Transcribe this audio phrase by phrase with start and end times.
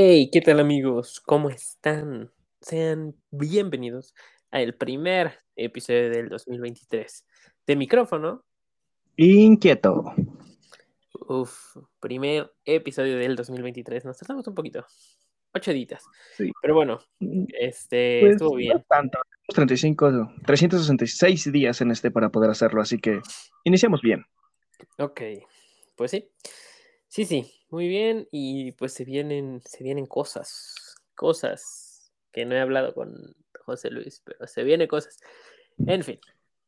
[0.00, 1.18] Hey, ¿qué tal amigos?
[1.18, 2.30] ¿Cómo están?
[2.60, 4.14] Sean bienvenidos
[4.52, 7.26] al primer episodio del 2023
[7.66, 8.44] de micrófono.
[9.16, 10.14] Inquieto.
[11.26, 14.04] Uf, primer episodio del 2023.
[14.04, 14.86] Nos tardamos un poquito.
[15.52, 16.04] Ocho ditas.
[16.36, 16.52] Sí.
[16.62, 18.74] Pero bueno, Mm, este Pues, estuvo bien.
[18.74, 19.18] no tanto.
[19.48, 23.20] 35, 366 días en este para poder hacerlo, así que
[23.64, 24.24] iniciamos bien.
[24.98, 25.22] Ok,
[25.96, 26.30] pues sí.
[27.08, 28.28] Sí, sí, muy bien.
[28.30, 34.22] Y pues se vienen, se vienen cosas, cosas que no he hablado con José Luis,
[34.24, 35.18] pero se vienen cosas.
[35.86, 36.20] En fin,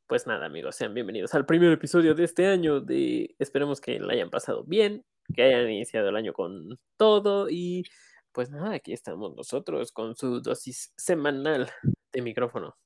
[0.06, 2.80] pues nada, amigos, sean bienvenidos al primer episodio de este año.
[2.80, 7.84] De esperemos que la hayan pasado bien, que hayan iniciado el año con todo y
[8.32, 11.70] pues nada, aquí estamos nosotros con su dosis semanal
[12.12, 12.77] de micrófono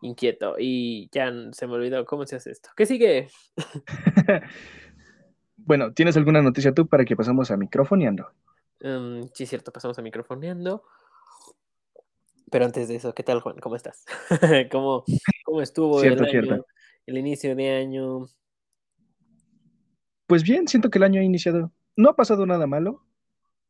[0.00, 2.70] inquieto y ya se me olvidó cómo se hace esto.
[2.76, 3.28] ¿Qué sigue?
[5.56, 8.30] bueno, ¿tienes alguna noticia tú para que pasemos a microfoneando?
[8.80, 10.84] Um, sí, cierto, pasamos a microfoneando.
[12.50, 13.58] Pero antes de eso, ¿qué tal, Juan?
[13.58, 14.04] ¿Cómo estás?
[14.70, 15.04] ¿Cómo,
[15.44, 16.54] cómo estuvo Cierto, el, cierto.
[16.54, 16.64] año,
[17.06, 18.26] el inicio de año?
[20.26, 21.72] Pues bien, siento que el año ha iniciado.
[21.96, 23.04] No ha pasado nada malo,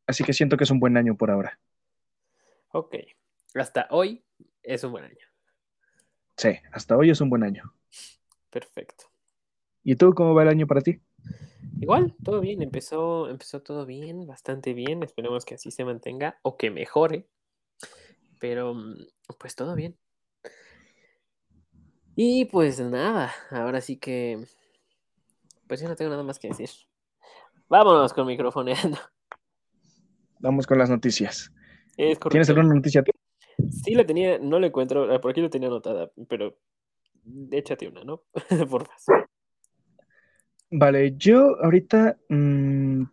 [0.07, 1.59] así que siento que es un buen año por ahora.
[2.71, 2.95] Ok,
[3.53, 4.23] hasta hoy
[4.61, 5.25] es un buen año.
[6.37, 7.73] Sí, hasta hoy es un buen año.
[8.49, 9.05] Perfecto.
[9.83, 10.99] ¿Y tú cómo va el año para ti?
[11.81, 15.03] Igual, todo bien, empezó, empezó todo bien, bastante bien.
[15.03, 17.27] Esperemos que así se mantenga o que mejore.
[18.39, 18.95] Pero, mm,
[19.37, 19.97] pues todo bien.
[22.15, 24.45] Y pues nada, ahora sí que,
[25.67, 26.69] pues yo no tengo nada más que decir.
[27.67, 28.97] Vámonos con microfoneando.
[30.39, 31.51] Vamos con las noticias.
[31.97, 33.03] Es ¿Tienes alguna noticia?
[33.69, 36.57] Sí la tenía, no la encuentro, ah, por aquí la tenía anotada, pero
[37.51, 38.23] échate una, ¿no?
[38.69, 39.24] Por favor.
[40.77, 43.03] Vale, yo ahorita mm,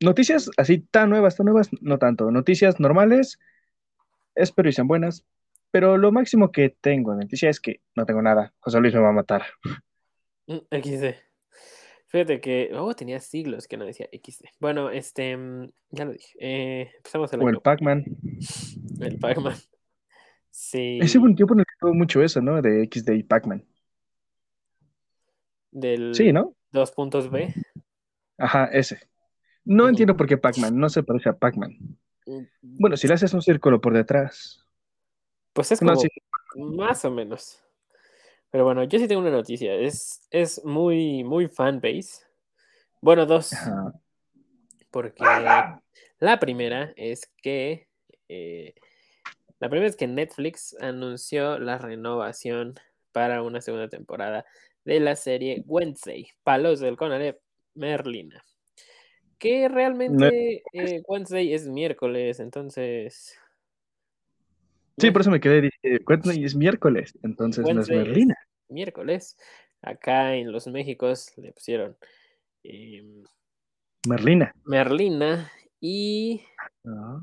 [0.00, 2.32] noticias así tan nuevas, tan nuevas, no tanto.
[2.32, 3.38] Noticias normales,
[4.34, 5.24] espero y sean buenas,
[5.70, 8.52] pero lo máximo que tengo de noticia es que no tengo nada.
[8.58, 9.44] José Luis me va a matar.
[10.48, 11.14] Mm, XD.
[12.08, 14.46] Fíjate que, oh, tenía siglos que no decía XD.
[14.58, 16.36] Bueno, este, mm, ya lo dije.
[16.40, 17.60] Eh, empezamos el O el.
[17.60, 18.04] Pac-Man.
[19.00, 19.54] El Pac-Man.
[20.50, 22.60] Sí, Ese un tiempo tuvo mucho eso, ¿no?
[22.60, 23.64] De XD y Pac-Man.
[25.70, 26.56] del Sí, ¿no?
[26.74, 27.54] Dos puntos B.
[28.38, 29.00] Ajá, ese.
[29.64, 31.76] No entiendo por qué Pac-Man, no se parece a Pac-Man.
[32.26, 34.60] Mm, Bueno, si le haces un círculo por detrás.
[35.52, 36.08] Pues es No, como sí,
[36.56, 37.60] más o menos.
[38.50, 39.74] Pero bueno, yo sí tengo una noticia.
[39.74, 42.24] Es, es muy, muy fanbase.
[43.00, 43.52] Bueno, dos.
[43.52, 43.92] ajá.
[44.90, 45.24] Porque
[46.20, 47.88] la primera es que
[48.28, 48.74] eh,
[49.58, 52.74] la primera es que Netflix anunció la renovación
[53.12, 54.44] para una segunda temporada
[54.84, 57.40] de la serie Wednesday, Palos del Conalep,
[57.74, 58.44] Merlina.
[59.38, 63.36] Que realmente eh, Wednesday es miércoles, entonces.
[64.96, 68.34] Sí, por eso me quedé, dije, cuéntame, y es miércoles, entonces no es Wednesday Merlina.
[68.68, 69.36] miércoles.
[69.82, 71.96] Acá en los Méxicos le pusieron
[72.62, 73.24] em,
[74.08, 74.54] Merlina.
[74.64, 76.42] Merlina y
[76.86, 77.20] Ah.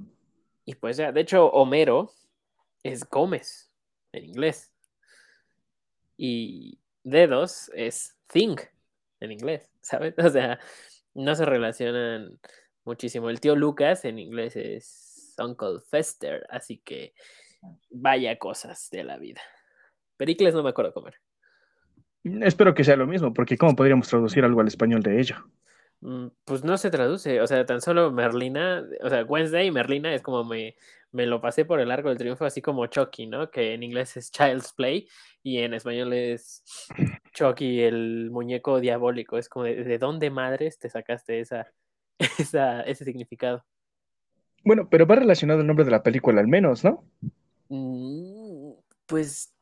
[0.66, 2.12] Y pues ya, de hecho, Homero
[2.84, 3.72] es Gómez
[4.12, 4.72] en inglés.
[6.18, 8.58] Y dedos es thing
[9.20, 10.14] en inglés, ¿sabes?
[10.18, 10.60] O sea,
[11.14, 12.40] no se relacionan
[12.86, 13.30] muchísimo.
[13.30, 17.14] El tío Lucas en inglés es Uncle Fester, así que
[17.90, 19.42] vaya cosas de la vida.
[20.18, 21.16] Pericles no me acuerdo comer.
[22.24, 25.38] Espero que sea lo mismo, porque ¿cómo podríamos traducir algo al español de ello?
[26.02, 30.14] Mm, Pues no se traduce, o sea, tan solo Merlina, o sea, Wednesday y Merlina
[30.14, 30.76] es como me,
[31.12, 33.50] me lo pasé por el arco del triunfo, así como Chucky, ¿no?
[33.52, 35.08] Que en inglés es Child's Play
[35.44, 36.64] y en español es
[37.34, 39.38] Chucky, el muñeco diabólico.
[39.38, 41.68] Es como, ¿de, de dónde madres te sacaste esa,
[42.40, 43.64] esa, ese significado?
[44.64, 47.04] Bueno, pero va relacionado el nombre de la película al menos, ¿no?
[47.70, 48.74] Mm,
[49.08, 49.54] Pues,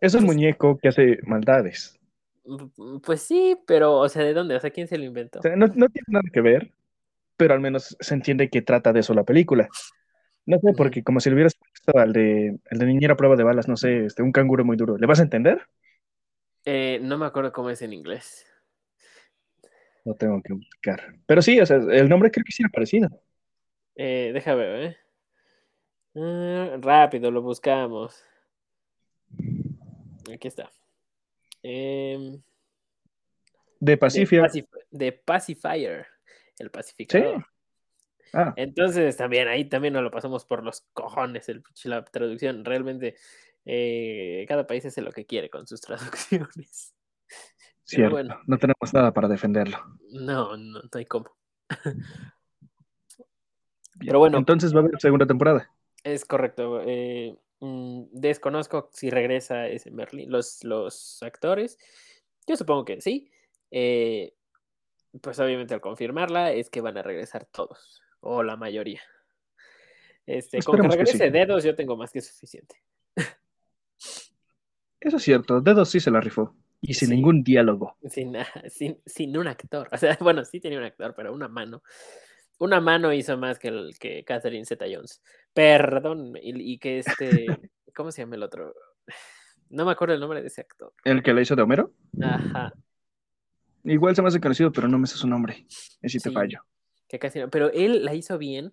[0.00, 1.98] Es un Pues- muñeco que hace maldades.
[2.44, 4.56] mm, pues sí, pero, o sea, ¿de dónde?
[4.56, 5.38] O sea, ¿quién se lo inventó?
[5.38, 6.72] O sea, no, no tiene nada que ver,
[7.36, 9.68] pero al menos se entiende que trata de eso la película.
[10.44, 13.36] No sé, porque como si le hubieras puesto al de, el de niñera a prueba
[13.36, 15.62] de balas, no sé, este, un canguro muy duro, ¿le vas a entender?
[16.64, 18.46] Eh, no me acuerdo cómo es en inglés.
[20.04, 21.14] No tengo que buscar.
[21.26, 23.08] Pero sí, o sea, el nombre creo que sí era parecido.
[23.94, 24.96] Eh, deja ver, ¿eh?
[26.16, 28.24] Ah, rápido, lo buscamos.
[30.32, 30.70] Aquí está.
[31.62, 32.32] Em,
[33.78, 34.40] De de, Pacific.
[34.40, 36.06] Pacif- de Pacifier,
[36.58, 37.46] el pacificador.
[38.32, 42.64] Ah, Entonces también ahí también nos lo pasamos por los cojones el, la traducción.
[42.64, 43.16] Realmente
[43.64, 46.94] eh, cada país hace lo que quiere con sus traducciones.
[47.84, 48.14] Cierto.
[48.14, 49.78] bueno, No tenemos nada para defenderlo.
[50.12, 51.30] no, no, no hay cómo.
[53.98, 54.38] Pero bueno.
[54.38, 55.70] Entonces va a haber segunda temporada.
[56.02, 56.80] Es correcto.
[56.84, 61.78] Eh, mm, desconozco si regresa ese Merlin, los, los actores.
[62.46, 63.30] Yo supongo que sí.
[63.70, 64.34] Eh,
[65.20, 69.00] pues obviamente al confirmarla es que van a regresar todos, o la mayoría.
[70.26, 72.76] Este, con que regrese dedos yo tengo más que suficiente.
[75.00, 76.54] Eso es cierto, dedos sí se la rifó.
[76.80, 77.96] Y sin ningún diálogo.
[78.08, 78.34] Sin,
[78.68, 79.88] sin, sin, un actor.
[79.92, 81.82] O sea, bueno, sí tenía un actor, pero una mano.
[82.58, 85.22] Una mano hizo más que, el, que Catherine Zeta Jones.
[85.54, 86.36] Perdón.
[86.42, 87.46] Y, y, que este.
[87.94, 88.74] ¿Cómo se llama el otro?
[89.70, 90.92] No me acuerdo el nombre de ese actor.
[91.04, 91.92] ¿El que le hizo de Homero?
[92.20, 92.72] Ajá.
[93.84, 95.66] Igual se me hace conocido, pero no me sé su nombre.
[96.00, 96.64] Es si te fallo.
[97.12, 97.50] Que casi no.
[97.50, 98.72] Pero él la hizo bien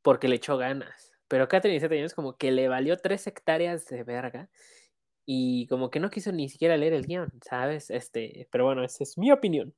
[0.00, 1.12] porque le echó ganas.
[1.28, 4.48] Pero Catherine Zeta Jones como que le valió tres hectáreas de verga
[5.26, 7.90] y como que no quiso ni siquiera leer el guion, ¿sabes?
[7.90, 9.74] Este, pero bueno, esa es mi opinión.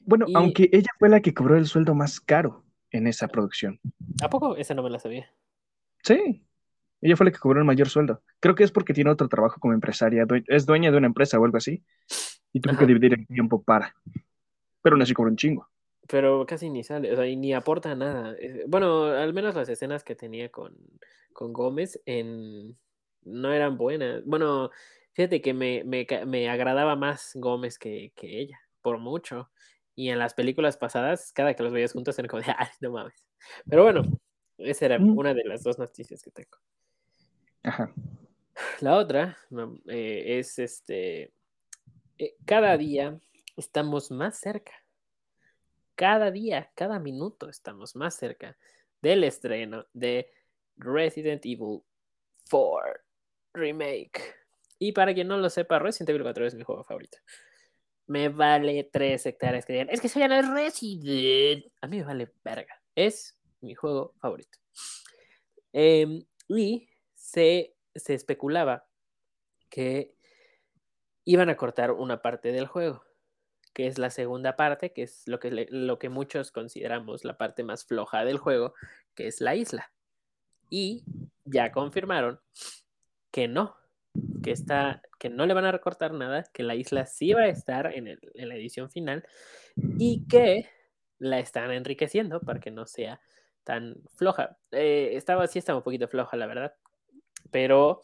[0.00, 3.78] Bueno, aunque ella fue la que cobró el sueldo más caro en esa producción.
[4.22, 4.56] ¿A poco?
[4.56, 5.30] Esa no me la sabía.
[6.02, 6.42] Sí,
[7.02, 8.22] ella fue la que cobró el mayor sueldo.
[8.38, 11.44] Creo que es porque tiene otro trabajo como empresaria, es dueña de una empresa o
[11.44, 11.82] algo así,
[12.54, 13.94] y tuvo que dividir el tiempo para.
[14.80, 15.68] Pero aún así cobró un chingo.
[16.10, 18.34] Pero casi ni sale, o sea, y ni aporta nada.
[18.38, 20.76] Eh, bueno, al menos las escenas que tenía con,
[21.32, 22.76] con Gómez en,
[23.22, 24.24] no eran buenas.
[24.24, 24.70] Bueno,
[25.12, 29.50] fíjate que me, me, me agradaba más Gómez que, que, ella, por mucho.
[29.94, 32.90] Y en las películas pasadas, cada que los veías juntos, era como de, ay, no
[32.90, 33.24] mames.
[33.68, 34.02] Pero bueno,
[34.58, 35.16] esa era mm.
[35.18, 36.58] una de las dos noticias que tengo.
[37.62, 37.92] Ajá.
[38.80, 39.38] La otra
[39.88, 41.32] eh, es este,
[42.18, 43.18] eh, cada día
[43.56, 44.72] estamos más cerca.
[46.00, 48.56] Cada día, cada minuto estamos más cerca
[49.02, 50.32] del estreno de
[50.78, 51.82] Resident Evil
[52.50, 53.02] 4
[53.52, 54.34] Remake.
[54.78, 57.18] Y para quien no lo sepa, Resident Evil 4 es mi juego favorito.
[58.06, 61.66] Me vale tres hectáreas que digan, es que eso ya no es Resident.
[61.82, 62.80] A mí me vale verga.
[62.94, 64.56] Es mi juego favorito.
[65.70, 68.88] Em, y se, se especulaba
[69.68, 70.14] que
[71.26, 73.04] iban a cortar una parte del juego,
[73.72, 77.62] que es la segunda parte, que es lo que, lo que muchos consideramos la parte
[77.62, 78.74] más floja del juego,
[79.14, 79.92] que es la isla.
[80.68, 81.04] Y
[81.44, 82.40] ya confirmaron
[83.30, 83.76] que no,
[84.42, 87.48] que, está, que no le van a recortar nada, que la isla sí va a
[87.48, 89.24] estar en, la edición final
[89.98, 90.68] y que
[91.18, 93.20] la están enriqueciendo para que no sea
[93.64, 94.58] tan floja.
[94.72, 96.74] Eh, estaba, sí estaba un poquito floja, la verdad,
[97.50, 98.00] pero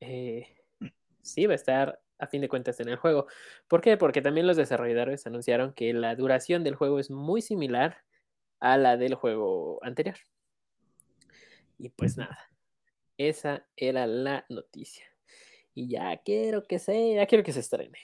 [0.00, 0.56] eh,
[1.22, 3.26] sí va a estar a fin de cuentas en el juego.
[3.68, 3.96] ¿Por qué?
[3.96, 7.98] Porque también los desarrolladores anunciaron que la duración del juego es muy similar
[8.60, 10.16] a la del juego anterior.
[11.78, 12.38] Y pues nada,
[13.18, 15.04] esa era la noticia.
[15.74, 17.98] Y ya quiero que se, ya quiero que se estrene.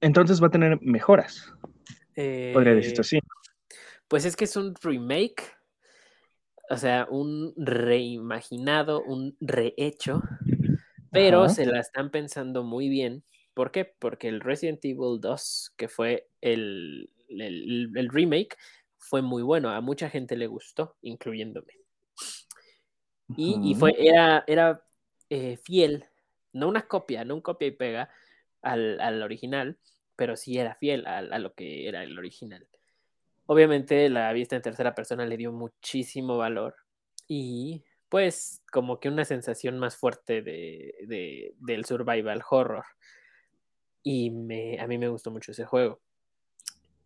[0.00, 1.52] Entonces va a tener mejoras.
[2.14, 3.16] Podría decirse así.
[3.16, 3.22] Eh,
[4.08, 5.42] pues es que es un remake.
[6.68, 10.22] O sea, un reimaginado, un rehecho.
[11.12, 13.22] Pero se la están pensando muy bien.
[13.54, 13.84] ¿Por qué?
[13.84, 18.56] Porque el Resident Evil 2, que fue el, el remake,
[18.96, 19.70] fue muy bueno.
[19.70, 21.74] A mucha gente le gustó, incluyéndome.
[23.36, 24.84] Y, fue, era, era
[25.30, 26.04] eh, fiel,
[26.52, 28.10] no una copia, no un copia y pega
[28.60, 29.78] al, original,
[30.16, 32.66] pero sí era fiel a, lo que era el original.
[33.46, 36.76] Obviamente la vista en tercera persona le dio muchísimo valor
[37.26, 42.84] y pues como que una sensación más fuerte de, del survival horror.
[44.02, 45.98] Y me, a mí me gustó mucho ese juego.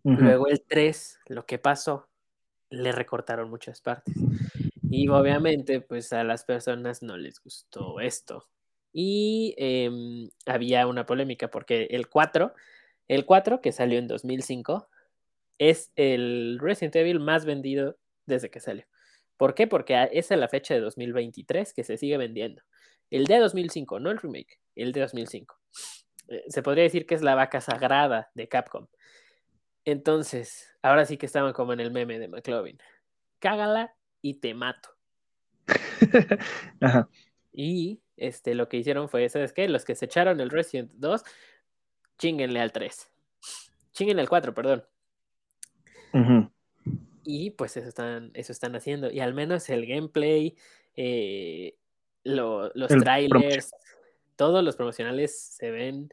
[0.03, 2.09] Luego el 3, lo que pasó,
[2.71, 4.17] le recortaron muchas partes.
[4.91, 8.49] Y obviamente, pues a las personas no les gustó esto.
[8.93, 12.53] Y em, había una polémica porque el 4,
[13.07, 14.89] el 4 que salió en 2005,
[15.59, 17.97] es el Resident Evil más vendido
[18.27, 18.87] desde que salió.
[19.37, 19.67] ¿Por qué?
[19.67, 22.63] Porque es la fecha de 2023 que se sigue vendiendo.
[23.11, 25.57] El de 2005, no el remake, el de 2005.
[26.29, 28.87] Eh, se podría decir que es la vaca sagrada de Capcom.
[29.85, 32.79] Entonces, ahora sí que estaban como en el meme de McLovin.
[33.39, 34.91] Cágala y te mato.
[37.59, 39.67] Y este, lo que hicieron fue, ¿sabes qué?
[39.67, 41.25] Los que se echaron el Resident 2,
[42.19, 43.11] chinguenle al 3.
[43.93, 44.85] Chinguenle al 4, perdón.
[47.27, 49.11] Y pues eso están, eso están haciendo.
[49.11, 50.57] Y al menos el gameplay,
[50.95, 51.77] eh,
[52.25, 53.73] los trailers,
[54.37, 56.09] todos los promocionales se ven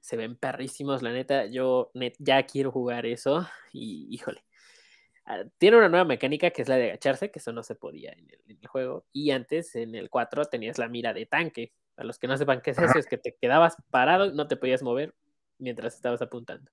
[0.00, 4.42] se ven perrísimos, la neta, yo ya quiero jugar eso y híjole,
[5.30, 8.10] Ah, tiene una nueva mecánica que es la de agacharse, que eso no se podía
[8.10, 9.06] en el, juego.
[9.12, 11.72] Y antes, en el 4, tenías la mira de tanque.
[11.96, 14.56] A los que no sepan qué es eso, es que te quedabas parado, no te
[14.56, 15.14] podías mover
[15.58, 16.68] mientras estabas apuntando.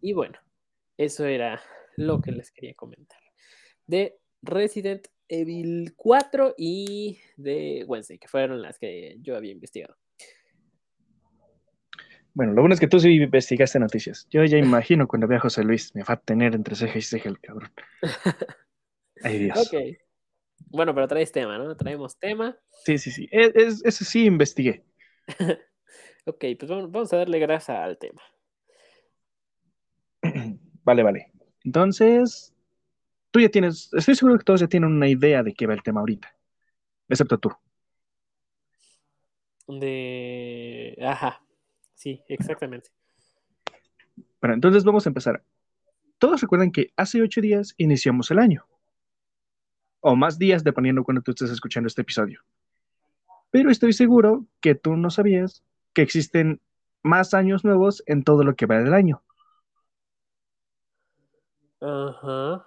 [0.00, 0.38] Y bueno,
[0.96, 1.60] eso era
[1.96, 3.20] lo que les quería comentar.
[3.86, 9.96] De Resident Evil 4 y de Wednesday, que fueron las que yo había investigado.
[12.34, 14.26] Bueno, lo bueno es que tú sí investigaste noticias.
[14.30, 17.02] Yo ya imagino cuando vea a José Luis, me va a tener entre ceja y
[17.02, 17.70] ceja el cabrón.
[19.22, 19.58] Ay, Dios.
[19.58, 19.80] Ok.
[20.68, 21.76] Bueno, pero traes tema, ¿no?
[21.76, 22.58] Traemos tema.
[22.84, 23.28] Sí, sí, sí.
[23.30, 24.84] E, Es, eso sí investigué.
[26.26, 28.20] ok, pues vamos, vamos a darle grasa al tema.
[30.84, 31.32] Vale, vale.
[31.64, 32.54] Entonces,
[33.30, 35.82] tú ya tienes, estoy seguro que todos ya tienen una idea de qué va el
[35.82, 36.34] tema ahorita,
[37.08, 37.52] excepto tú.
[39.66, 40.96] De.
[41.02, 41.42] Ajá.
[41.94, 42.90] Sí, exactamente.
[44.40, 45.42] Bueno, entonces vamos a empezar.
[46.18, 48.66] Todos recuerdan que hace ocho días iniciamos el año.
[50.00, 52.44] O más días, dependiendo cuando tú estés escuchando este episodio.
[53.50, 55.64] Pero estoy seguro que tú no sabías
[55.94, 56.60] que existen
[57.02, 59.23] más años nuevos en todo lo que va del año.
[61.80, 62.66] Ajá.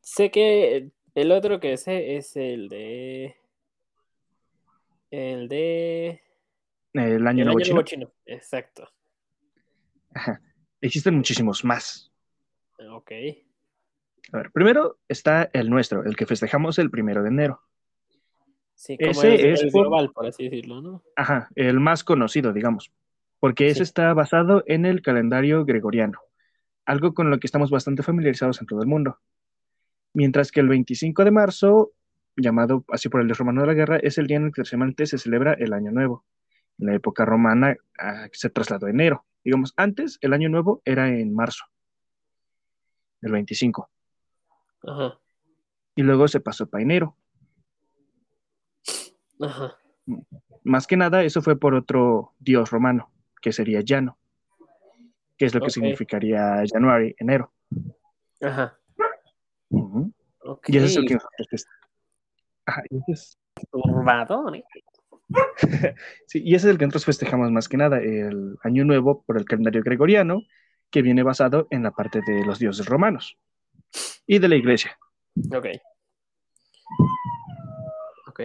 [0.00, 3.36] Sé que el otro que sé es el de.
[5.10, 6.20] El de.
[6.94, 7.74] El año El nuevo año chino.
[7.74, 8.12] nuevo chino.
[8.26, 8.88] Exacto.
[10.14, 10.40] Ajá.
[10.80, 12.10] Existen muchísimos más.
[12.90, 13.12] Ok.
[14.32, 17.60] A ver, primero está el nuestro, el que festejamos el primero de enero.
[18.74, 21.02] Sí, como Ese el, es el por- global, por así decirlo, ¿no?
[21.16, 22.90] Ajá, el más conocido, digamos,
[23.38, 23.82] porque ese Sí.
[23.84, 26.18] está basado en el calendario gregoriano,
[26.84, 29.18] algo con lo que estamos bastante familiarizados en todo el mundo.
[30.14, 31.92] Mientras que el 25 de marzo,
[32.36, 34.56] llamado así por el dios romano de la guerra, es el día en el que
[34.56, 36.24] tradicionalmente se celebra el Año Nuevo.
[36.78, 39.24] En la época romana ah, se trasladó a enero.
[39.44, 41.64] Digamos, antes el Año Nuevo era en marzo,
[43.22, 43.90] el 25,
[44.86, 45.18] Ajá.
[45.96, 47.16] y luego se pasó para enero.
[49.40, 49.76] Ajá.
[50.64, 53.10] Más que nada, eso fue por otro dios romano,
[53.40, 54.18] que sería Llano,
[55.42, 57.52] que es lo que significaría January, enero.
[58.40, 58.78] Ajá.
[60.68, 61.66] Y eso es el que nosotros
[62.64, 63.38] Ajá, es-
[64.54, 64.62] ¿eh?
[66.28, 69.36] sí, y ese es el que nosotros festejamos más que nada, el Año Nuevo por
[69.36, 70.42] el calendario gregoriano,
[70.92, 73.36] que viene basado en la parte de los dioses romanos
[74.24, 74.96] y de la iglesia.
[75.52, 75.66] Ok.
[78.28, 78.40] Ok.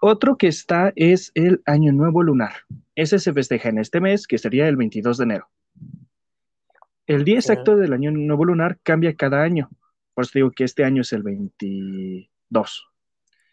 [0.00, 2.54] Otro que está es el Año Nuevo Lunar.
[2.96, 5.48] Ese se festeja en este mes, que sería el 22 de enero.
[7.06, 9.70] El día exacto del Año Nuevo Lunar cambia cada año.
[10.14, 12.86] Por eso digo que este año es el 22.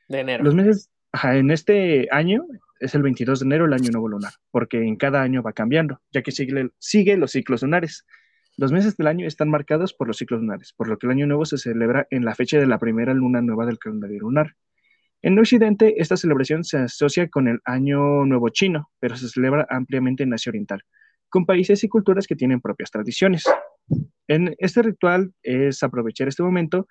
[0.07, 0.43] De enero.
[0.43, 2.45] Los meses, ajá, en este año
[2.79, 6.01] es el 22 de enero el Año Nuevo Lunar, porque en cada año va cambiando,
[6.12, 8.05] ya que sigue, sigue los ciclos lunares.
[8.57, 11.27] Los meses del año están marcados por los ciclos lunares, por lo que el Año
[11.27, 14.55] Nuevo se celebra en la fecha de la primera luna nueva del calendario lunar.
[15.22, 20.24] En Occidente, esta celebración se asocia con el Año Nuevo chino, pero se celebra ampliamente
[20.24, 20.83] en Asia Oriental,
[21.33, 23.43] con países y culturas que tienen propias tradiciones.
[24.27, 26.87] En este ritual es aprovechar este momento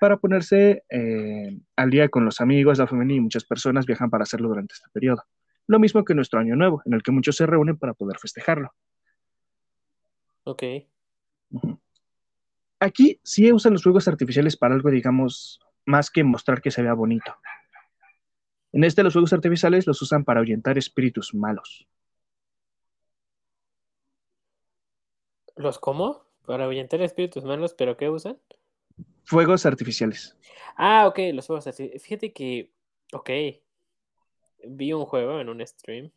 [0.00, 4.22] para ponerse eh, al día con los amigos, la familia y muchas personas viajan para
[4.22, 5.24] hacerlo durante este periodo.
[5.66, 8.72] Lo mismo que nuestro Año Nuevo, en el que muchos se reúnen para poder festejarlo.
[10.44, 10.62] Ok.
[12.78, 16.94] Aquí sí usan los fuegos artificiales para algo, digamos, más que mostrar que se vea
[16.94, 17.34] bonito.
[18.70, 21.88] En este los fuegos artificiales los usan para ahuyentar espíritus malos.
[25.60, 26.24] ¿Los cómo?
[26.46, 28.38] Para ahuyentar espíritus malos, ¿pero qué usan?
[29.24, 30.34] Fuegos artificiales.
[30.74, 31.90] Ah, ok, los juegos así.
[31.98, 32.72] Fíjate que,
[33.12, 33.30] ok,
[34.64, 36.10] vi un juego en un stream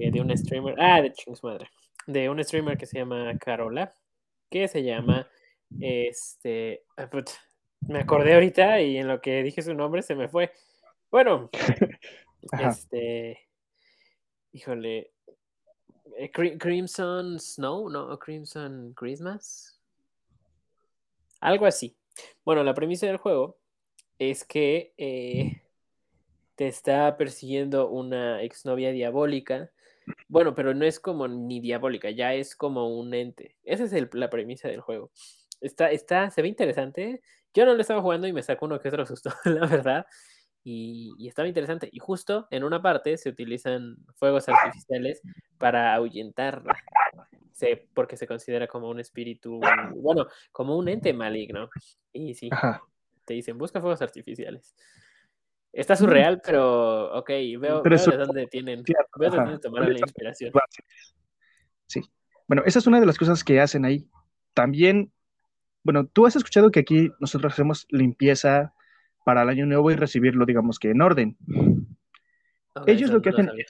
[0.00, 1.68] eh, de un streamer, ah, de chingos madre,
[2.06, 3.92] de un streamer que se llama Carola,
[4.48, 5.28] que se llama,
[5.78, 7.28] este, ah, put,
[7.80, 10.52] me acordé ahorita y en lo que dije su nombre se me fue.
[11.10, 11.50] Bueno,
[12.58, 13.46] este,
[14.52, 15.12] híjole,
[16.58, 18.18] Crimson Snow, ¿no?
[18.18, 19.78] Crimson Christmas.
[21.40, 21.96] Algo así.
[22.44, 23.58] Bueno, la premisa del juego
[24.18, 25.62] es que eh,
[26.56, 29.70] te está persiguiendo una exnovia diabólica.
[30.28, 33.56] Bueno, pero no es como ni diabólica, ya es como un ente.
[33.62, 35.10] Esa es la premisa del juego.
[35.60, 37.22] Está, está, se ve interesante.
[37.54, 40.06] Yo no lo estaba jugando y me sacó uno que otro susto, la verdad.
[40.70, 41.88] Y, y estaba interesante.
[41.90, 45.22] Y justo en una parte se utilizan fuegos artificiales
[45.56, 46.76] para ahuyentarla.
[47.52, 49.60] Se- porque se considera como un espíritu,
[49.96, 51.70] bueno, como un ente maligno.
[52.12, 52.82] Y sí, Ajá.
[53.24, 54.76] te dicen, busca fuegos artificiales.
[55.72, 58.82] Está surreal, pero ok, veo, Pero veo de dónde tienen,
[59.18, 59.44] veo de ajá.
[59.46, 60.52] dónde tomaron la inspiración.
[61.86, 62.02] Sí.
[62.46, 64.06] Bueno, esa es una de las cosas que hacen ahí.
[64.52, 65.12] También,
[65.82, 68.74] bueno, tú has escuchado que aquí nosotros hacemos limpieza
[69.28, 71.36] para el año nuevo y recibirlo, digamos que en orden.
[72.86, 73.66] Ellos lo que hacen es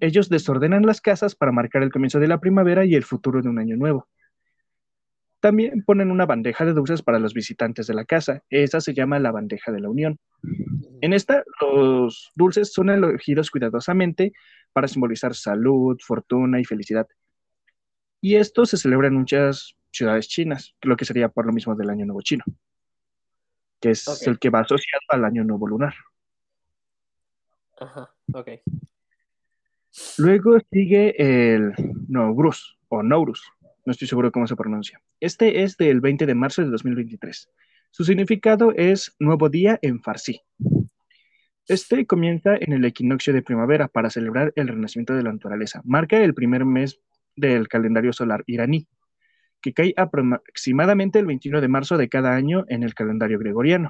[0.00, 3.50] ellos desordenan las casas para marcar el comienzo de la primavera y el futuro de
[3.50, 4.08] un año nuevo.
[5.40, 8.42] también ponen una bandeja de dulces para los visitantes de la casa.
[8.48, 10.18] Esa se llama la bandeja de la unión.
[11.02, 14.32] En esta, los dulces son elegidos cuidadosamente
[14.72, 17.06] para simbolizar salud, fortuna y felicidad.
[18.22, 21.90] Y esto se celebra en muchas ciudades chinas, lo que sería por lo mismo del
[21.90, 22.44] Año Nuevo Chino,
[23.84, 25.92] que es el que va asociado al Año Nuevo Lunar.
[27.78, 28.48] Ajá, ok.
[30.16, 31.74] Luego sigue el
[32.08, 33.42] Nowruz o Nourus,
[33.84, 35.02] no estoy seguro cómo se pronuncia.
[35.20, 37.50] Este es del 20 de marzo de 2023.
[37.90, 40.40] Su significado es nuevo día en farsi.
[41.68, 45.82] Este comienza en el equinoccio de primavera para celebrar el renacimiento de la naturaleza.
[45.84, 47.02] Marca el primer mes
[47.36, 48.88] del calendario solar iraní,
[49.64, 53.88] que cae aproximadamente el 21 de marzo de cada año en el calendario gregoriano.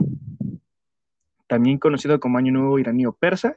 [1.49, 3.57] También conocido como Año Nuevo iraní persa,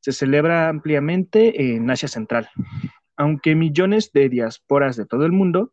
[0.00, 2.48] se celebra ampliamente en Asia Central.
[3.16, 5.72] Aunque millones de diásporas de todo el mundo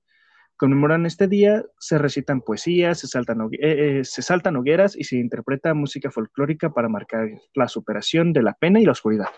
[0.58, 5.16] conmemoran este día, se recitan poesías, se saltan, eh, eh, se saltan hogueras y se
[5.16, 9.30] interpreta música folclórica para marcar la superación de la pena y la oscuridad.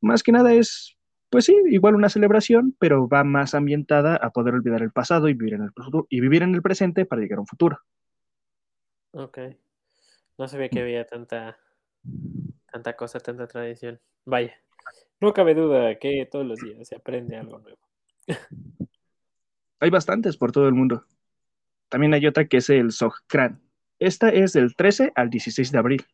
[0.00, 0.96] Más que nada es,
[1.30, 5.34] pues sí, igual una celebración, pero va más ambientada a poder olvidar el pasado y
[5.34, 5.70] vivir en el,
[6.08, 7.80] y vivir en el presente para llegar a un futuro.
[9.12, 9.38] Ok.
[10.38, 11.58] No sabía que había tanta,
[12.70, 14.00] tanta cosa, tanta tradición.
[14.24, 14.54] Vaya.
[15.20, 17.78] No cabe duda que todos los días se aprende algo nuevo.
[19.80, 21.04] Hay bastantes por todo el mundo.
[21.88, 23.60] También hay otra que es el Sogkran.
[23.98, 26.06] Esta es del 13 al 16 de abril.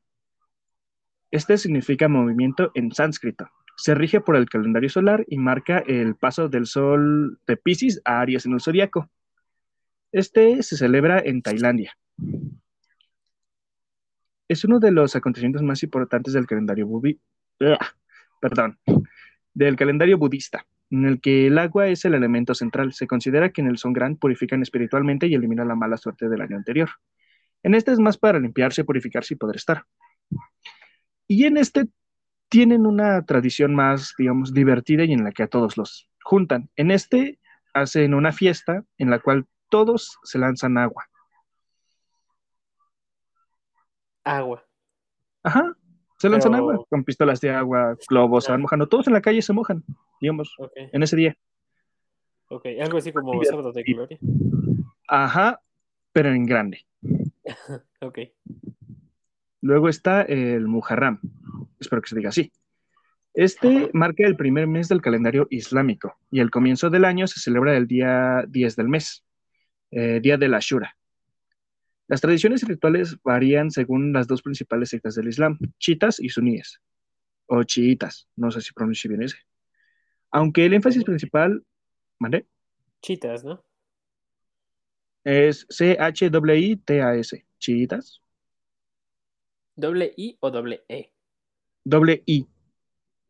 [1.30, 3.48] Este significa movimiento en sánscrito.
[3.80, 8.20] Se rige por el calendario solar y marca el paso del sol de Pisces a
[8.20, 9.08] Aries en el zodiaco.
[10.12, 11.96] Este se celebra en Tailandia.
[14.48, 17.24] Es uno de los acontecimientos más importantes del calendario budista
[18.38, 18.78] perdón,
[19.54, 22.92] del calendario budista, en el que el agua es el elemento central.
[22.92, 26.56] Se considera que en el Songran purifican espiritualmente y eliminan la mala suerte del año
[26.56, 26.90] anterior.
[27.62, 29.84] En este es más para limpiarse, purificarse y poder estar.
[31.26, 31.86] Y en este
[32.50, 36.68] tienen una tradición más, digamos, divertida y en la que a todos los juntan.
[36.76, 37.38] En este
[37.72, 41.08] hacen una fiesta en la cual todos se lanzan agua.
[44.24, 44.64] Agua.
[45.42, 45.74] Ajá.
[46.18, 48.86] Se lanzan agua con pistolas de agua, globos, se van mojando.
[48.86, 49.82] Todos en la calle se mojan,
[50.20, 51.36] digamos, en ese día.
[52.48, 54.18] Ok, algo así como sábado de gloria.
[55.08, 55.62] Ajá,
[56.12, 56.84] pero en grande.
[58.02, 58.18] ok.
[59.62, 61.20] Luego está el Muharram,
[61.78, 62.52] espero que se diga así.
[63.32, 67.76] Este marca el primer mes del calendario islámico y el comienzo del año se celebra
[67.76, 69.24] el día 10 del mes,
[69.90, 70.96] eh, día de la Shura.
[72.08, 76.80] Las tradiciones y rituales varían según las dos principales sectas del Islam, chiitas y suníes,
[77.46, 79.36] o chiitas, no sé si pronuncio bien ese.
[80.32, 81.64] Aunque el énfasis principal,
[82.18, 82.46] ¿vale?
[83.00, 83.64] Chiitas, ¿no?
[85.22, 88.22] Es C-H-I-T-A-S, chiitas.
[89.80, 91.10] ¿Doble I o doble E?
[91.82, 92.46] Doble I.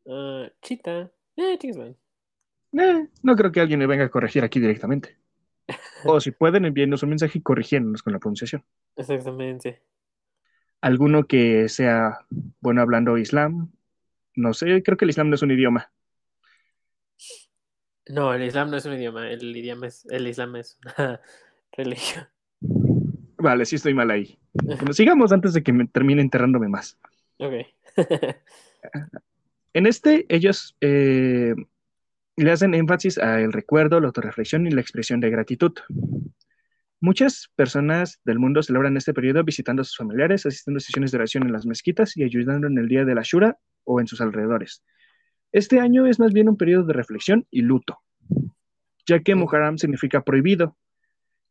[0.05, 1.13] Uh, chita.
[1.37, 5.17] Eh, eh, no creo que alguien me venga a corregir aquí directamente.
[6.05, 8.65] O si pueden, envíenos un mensaje y corrigiéndonos con la pronunciación.
[8.97, 9.81] Exactamente.
[10.81, 12.19] Alguno que sea
[12.61, 13.71] bueno hablando islam.
[14.35, 15.93] No sé, creo que el islam no es un idioma.
[18.09, 19.31] No, el islam no es un idioma.
[19.31, 21.21] El, idioma es, el islam es una
[21.73, 22.27] religión.
[23.39, 24.40] Vale, sí estoy mal ahí.
[24.93, 26.99] Sigamos antes de que me termine enterrándome más.
[27.39, 27.53] Ok.
[29.75, 31.55] en este, ellos eh,
[32.37, 35.73] le hacen énfasis al recuerdo, la autorreflexión y la expresión de gratitud.
[37.03, 41.17] Muchas personas del mundo celebran este periodo visitando a sus familiares, asistiendo a sesiones de
[41.17, 44.21] oración en las mezquitas y ayudando en el día de la Shura o en sus
[44.21, 44.83] alrededores.
[45.53, 48.01] Este año es más bien un periodo de reflexión y luto,
[49.07, 50.77] ya que Muharram significa prohibido.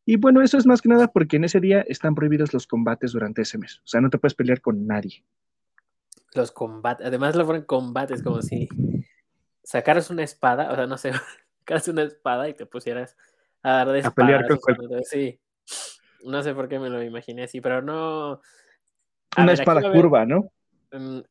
[0.04, 3.12] Y bueno, eso es más que nada porque en ese día están prohibidos los combates
[3.12, 3.78] durante ese mes.
[3.78, 5.24] O sea, no te puedes pelear con nadie.
[6.34, 8.68] Los combates, además lo ponen combates como si
[9.62, 11.12] sacaras una espada, o sea, no sé,
[11.60, 13.16] sacaras una espada y te pusieras
[13.62, 15.38] a dar de a pelear con Sí.
[16.24, 18.40] No sé por qué me lo imaginé así, pero no.
[19.36, 20.52] una espada curva, ¿no?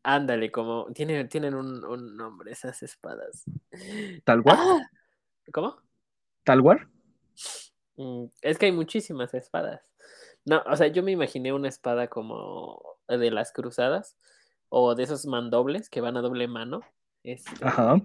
[0.03, 0.87] Ándale, como.
[0.93, 3.43] Tienen, tienen un, nombre esas espadas.
[4.23, 4.57] ¿Talwar?
[4.57, 4.89] ¡Ah!
[5.51, 5.77] ¿Cómo?
[6.43, 6.87] ¿Talwar?
[7.99, 9.81] Mm, es que hay muchísimas espadas.
[10.45, 14.17] No, o sea, yo me imaginé una espada como de las cruzadas
[14.69, 16.81] o de esos mandobles que van a doble mano.
[17.23, 18.01] Este, Ajá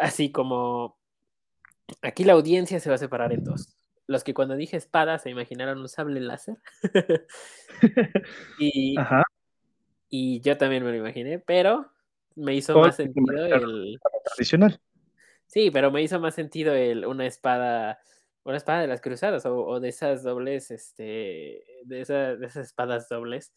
[0.00, 0.98] así como
[2.02, 3.76] aquí la audiencia se va a separar en dos.
[4.06, 6.56] Los que cuando dije espada se imaginaron un sable láser.
[8.58, 8.96] y,
[10.08, 11.92] y yo también me lo imaginé, pero
[12.34, 14.80] me hizo más sentido el tradicional.
[15.46, 18.00] Sí, pero me hizo más sentido el, una espada
[18.44, 23.52] Una espada de las cruzadas o, de esas dobles, este, de, de esas espadas dobles.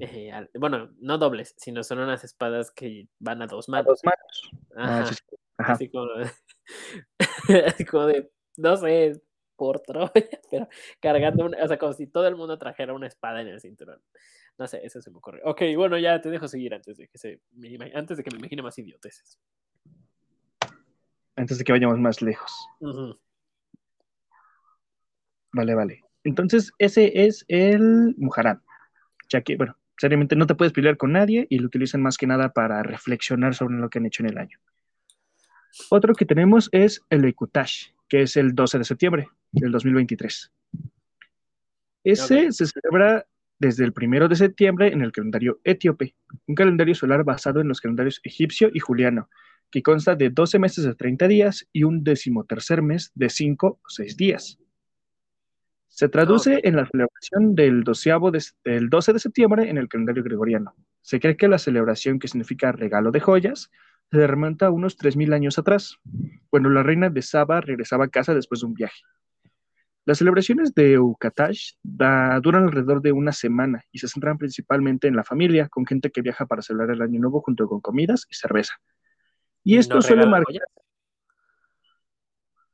[0.00, 3.86] Eh, bueno, no dobles, sino son unas espadas que van a dos manos.
[3.86, 4.50] A dos manos.
[4.76, 5.00] Ah,
[5.58, 5.74] Ajá.
[5.74, 6.08] Así, como,
[7.66, 9.20] así como de, no sé,
[9.56, 10.10] por Troya,
[10.50, 10.68] pero
[11.00, 14.00] cargando, una, o sea, como si todo el mundo trajera una espada en el cinturón.
[14.56, 15.40] No sé, eso se me ocurre.
[15.44, 17.40] Ok, bueno, ya te dejo seguir antes de que, se,
[17.94, 19.38] antes de que me imagine más idioteces.
[21.36, 22.52] Antes de que vayamos más lejos.
[25.52, 26.04] Vale, vale.
[26.24, 28.62] Entonces, ese es el Mujarán.
[29.28, 32.26] Ya que, bueno, seriamente no te puedes pelear con nadie y lo utilizan más que
[32.26, 34.58] nada para reflexionar sobre lo que han hecho en el año.
[35.90, 40.52] Otro que tenemos es el Eikutash, que es el 12 de septiembre del 2023.
[42.04, 43.26] Ese se celebra
[43.58, 46.14] desde el 1 de septiembre en el calendario etíope,
[46.46, 49.28] un calendario solar basado en los calendarios egipcio y juliano,
[49.70, 53.88] que consta de 12 meses de 30 días y un decimotercer mes de 5 o
[53.88, 54.59] 6 días.
[55.90, 57.84] Se traduce en la celebración del,
[58.64, 60.74] del 12 de septiembre en el calendario gregoriano.
[61.02, 63.70] Se cree que la celebración que significa regalo de joyas
[64.10, 65.98] se remonta a unos 3.000 años atrás,
[66.48, 69.02] cuando la reina de Saba regresaba a casa después de un viaje.
[70.06, 75.24] Las celebraciones de Ukatash duran alrededor de una semana y se centran principalmente en la
[75.24, 78.74] familia, con gente que viaja para celebrar el año nuevo junto con comidas y cerveza.
[79.64, 80.62] Y esto suele marcar...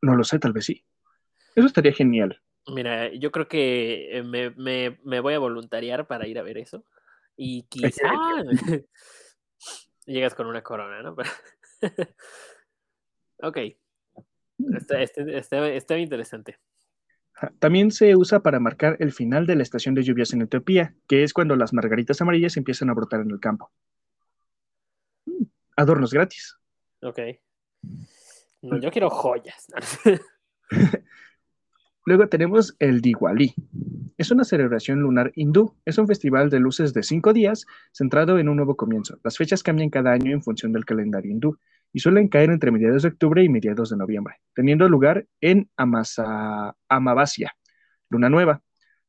[0.03, 0.85] No lo sé, tal vez sí.
[1.57, 2.41] Eso estaría genial.
[2.69, 6.85] Mira, yo creo que me, me voy a voluntariar para ir a ver eso.
[7.37, 8.11] Y quizá
[10.07, 11.17] llegas con una corona, ¿no?
[13.43, 13.59] ok.
[14.75, 16.59] Está, este, este, está, interesante.
[17.59, 21.23] También se usa para marcar el final de la estación de lluvias en Etiopía, que
[21.23, 23.71] es cuando las margaritas amarillas empiezan a brotar en el campo.
[25.27, 25.45] Mm,
[25.77, 26.57] adornos gratis.
[27.03, 27.19] Ok.
[28.63, 29.67] No, yo quiero joyas.
[32.07, 33.53] Luego tenemos el Diwali.
[34.17, 35.75] Es una celebración lunar hindú.
[35.85, 39.19] Es un festival de luces de cinco días centrado en un nuevo comienzo.
[39.25, 41.59] Las fechas cambian cada año en función del calendario hindú
[41.93, 46.77] y suelen caer entre mediados de octubre y mediados de noviembre, teniendo lugar en Amasa,
[46.89, 47.57] Amavasya,
[48.09, 48.63] luna nueva,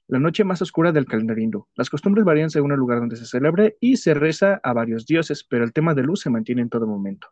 [0.08, 1.68] la noche más oscura del calendario hindú.
[1.76, 5.44] Las costumbres varían según el lugar donde se celebre y se reza a varios dioses,
[5.44, 7.28] pero el tema de luz se mantiene en todo momento.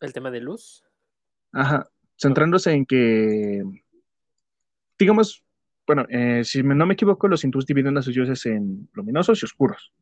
[0.00, 0.82] ¿El tema de luz?
[1.52, 3.62] Ajá centrándose en que,
[4.98, 5.44] digamos,
[5.86, 9.44] bueno, eh, si no me equivoco, los hindús dividen a sus dioses en luminosos y
[9.44, 9.92] oscuros,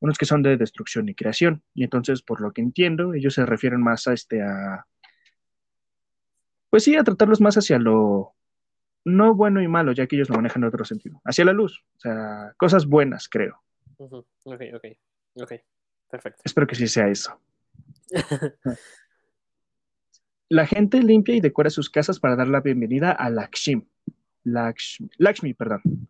[0.00, 3.46] unos que son de destrucción y creación, y entonces, por lo que entiendo, ellos se
[3.46, 4.86] refieren más a este, a,
[6.68, 8.34] pues sí, a tratarlos más hacia lo
[9.04, 11.84] no bueno y malo, ya que ellos lo manejan en otro sentido, hacia la luz,
[11.96, 13.62] o sea, cosas buenas, creo.
[13.98, 14.84] Ok, ok,
[15.34, 15.52] ok,
[16.10, 16.42] perfecto.
[16.44, 17.38] Espero que sí sea eso.
[20.50, 23.86] La gente limpia y decora sus casas para dar la bienvenida a Lakshmi,
[24.42, 26.08] Lakshmi, perdón,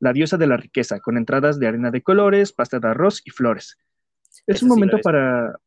[0.00, 3.30] la diosa de la riqueza, con entradas de arena de colores, pasta de arroz y
[3.30, 3.76] flores.
[4.46, 5.58] Es un momento para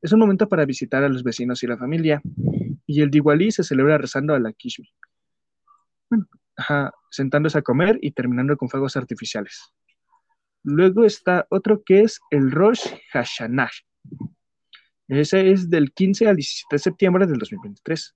[0.00, 2.22] es un momento para visitar a los vecinos y la familia.
[2.86, 4.88] Y el Diwali se celebra rezando a Lakshmi.
[6.08, 6.26] Bueno,
[7.10, 9.74] sentándose a comer y terminando con fuegos artificiales.
[10.62, 13.70] Luego está otro que es el Rosh Hashanah,
[15.08, 18.14] ese es del 15 al 17 de septiembre del 2023.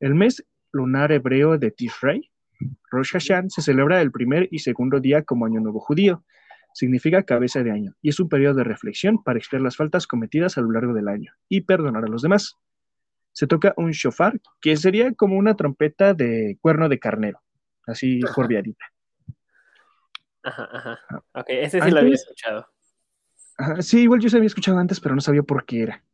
[0.00, 2.30] El mes lunar hebreo de Tishrei,
[2.90, 6.22] Rosh Hashan, se celebra el primer y segundo día como Año Nuevo Judío.
[6.74, 10.58] Significa cabeza de año y es un periodo de reflexión para expiar las faltas cometidas
[10.58, 12.56] a lo largo del año y perdonar a los demás.
[13.32, 17.40] Se toca un shofar, que sería como una trompeta de cuerno de carnero,
[17.86, 18.84] así corviadita.
[20.42, 20.98] Ajá, ajá.
[21.32, 22.66] Ok, ese sí lo había escuchado.
[23.80, 26.04] sí, igual yo se había escuchado antes, pero no sabía por qué era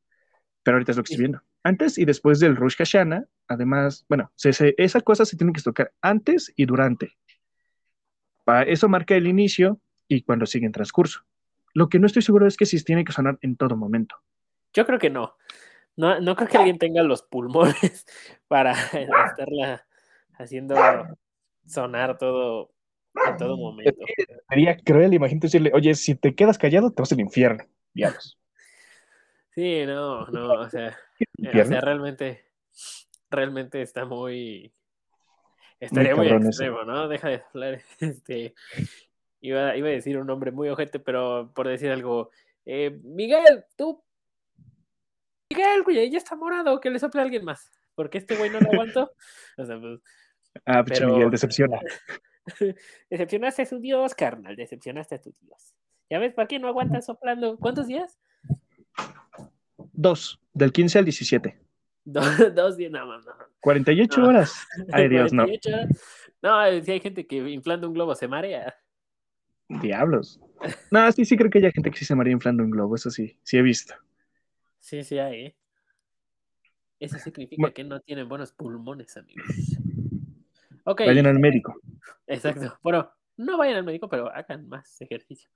[0.62, 1.42] pero ahorita es lo que estoy viendo.
[1.62, 6.52] Antes y después del Rosh Hashanah, además, bueno, esa cosa se tiene que tocar antes
[6.56, 7.16] y durante.
[8.44, 11.24] Para eso marca el inicio y cuando sigue en transcurso.
[11.72, 14.16] Lo que no estoy seguro es que si tiene que sonar en todo momento.
[14.72, 15.36] Yo creo que no.
[15.96, 18.06] No, no creo que alguien tenga los pulmones
[18.48, 19.86] para estarla
[20.38, 20.74] haciendo
[21.66, 22.72] sonar todo
[23.26, 24.04] en todo momento.
[24.48, 27.64] Sería cruel, imagínate decirle, oye, si te quedas callado, te vas al infierno.
[27.92, 28.39] Diablos.
[29.54, 30.96] Sí, no, no, o sea,
[31.38, 32.44] eh, o sea, realmente,
[33.30, 34.72] realmente está muy,
[35.78, 37.08] estaría muy, extremo, ¿no?
[37.08, 38.54] Deja de hablar, este,
[39.40, 42.30] iba, iba a decir un nombre muy ojete, pero por decir algo,
[42.64, 44.02] eh, Miguel, tú,
[45.50, 48.60] Miguel, güey, ya está morado, que le sople a alguien más, porque este güey no
[48.60, 49.12] lo aguanto,
[49.58, 50.00] o sea, pues,
[50.64, 51.78] Ah, pues Miguel, decepciona.
[53.08, 55.74] Decepcionaste a su Dios, carnal, decepcionaste a tu Dios.
[56.08, 57.56] ¿Ya ves para qué no aguantas soplando?
[57.58, 58.18] ¿Cuántos días?
[59.92, 61.58] Dos, del 15 al 17.
[62.04, 63.32] Dos, dos días, no, no, no.
[63.60, 64.28] 48 No.
[64.28, 64.66] horas.
[64.92, 65.44] Ay, Dios, no.
[65.44, 66.02] 48 horas.
[66.42, 68.74] No, si hay gente que inflando un globo se marea.
[69.68, 70.40] Diablos.
[70.90, 73.10] No, sí, sí creo que hay gente que sí se maría inflando un globo, eso
[73.10, 73.94] sí, sí he visto.
[74.78, 75.56] Sí, sí hay, ¿eh?
[76.98, 77.74] Eso significa Bueno.
[77.74, 79.46] que no tienen buenos pulmones, amigos.
[80.84, 81.78] Ok, Vayan al médico.
[82.26, 82.78] exacto.
[82.82, 85.50] Bueno, no vayan al médico, pero hagan más ejercicio.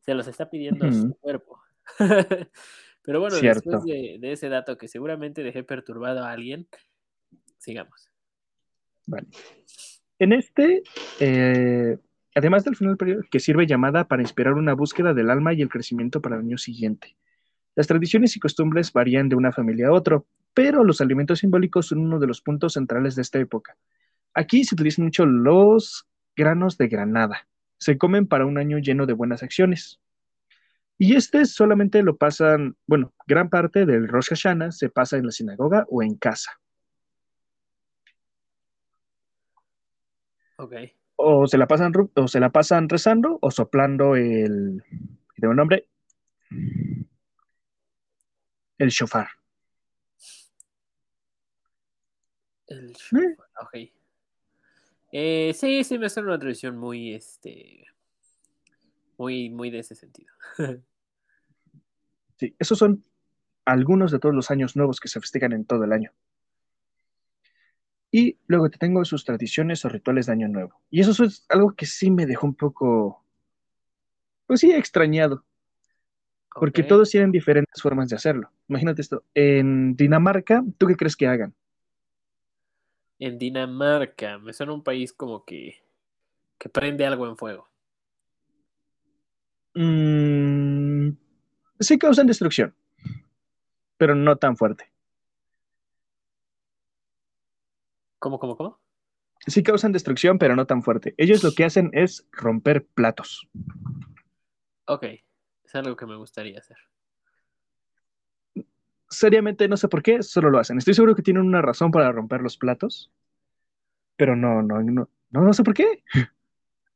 [0.00, 1.60] Se los está pidiendo su cuerpo.
[3.04, 3.70] Pero bueno, Cierto.
[3.70, 6.68] después de, de ese dato que seguramente dejé perturbado a alguien,
[7.58, 8.08] sigamos.
[9.06, 9.26] Vale.
[10.18, 10.82] En este,
[11.20, 11.98] eh,
[12.34, 15.62] además del final del periodo, que sirve llamada para inspirar una búsqueda del alma y
[15.62, 17.16] el crecimiento para el año siguiente.
[17.74, 21.98] Las tradiciones y costumbres varían de una familia a otro, pero los alimentos simbólicos son
[21.98, 23.76] uno de los puntos centrales de esta época.
[24.34, 27.48] Aquí se utilizan mucho los granos de granada.
[27.78, 30.00] Se comen para un año lleno de buenas acciones.
[31.04, 35.32] Y este solamente lo pasan, bueno, gran parte del Rosh Hashanah se pasa en la
[35.32, 36.52] sinagoga o en casa.
[40.58, 40.74] Ok.
[41.16, 44.80] o se la pasan o se la pasan rezando o soplando el
[45.42, 45.88] un nombre
[48.78, 49.26] el shofar.
[52.68, 53.90] El shofar, ok.
[55.10, 57.86] Eh, sí, sí, me suena una tradición muy, este,
[59.18, 60.32] muy, muy de ese sentido.
[62.42, 63.04] Sí, esos son
[63.64, 66.10] algunos de todos los años nuevos que se festejan en todo el año.
[68.10, 70.80] Y luego te tengo sus tradiciones o rituales de año nuevo.
[70.90, 73.24] Y eso es algo que sí me dejó un poco,
[74.48, 75.44] pues sí, extrañado,
[76.58, 78.50] porque todos tienen diferentes formas de hacerlo.
[78.66, 81.54] Imagínate esto, en Dinamarca, ¿tú qué crees que hagan?
[83.18, 85.82] En Dinamarca, me suena un país como que,
[86.58, 87.68] que prende algo en fuego.
[89.74, 90.51] Mm,
[91.82, 92.74] sí causan destrucción,
[93.96, 94.92] pero no tan fuerte.
[98.18, 98.78] ¿Cómo, cómo, cómo?
[99.46, 101.14] Sí causan destrucción, pero no tan fuerte.
[101.16, 103.48] Ellos lo que hacen es romper platos.
[104.86, 105.04] Ok,
[105.64, 106.76] es algo que me gustaría hacer.
[109.08, 110.78] Seriamente no sé por qué, solo lo hacen.
[110.78, 113.10] Estoy seguro que tienen una razón para romper los platos,
[114.16, 116.04] pero no, no, no, no, no sé por qué.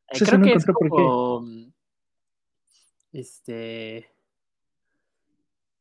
[0.09, 0.89] Eh, creo no que es encontré por qué.
[0.89, 1.73] como, mm,
[3.13, 4.09] este,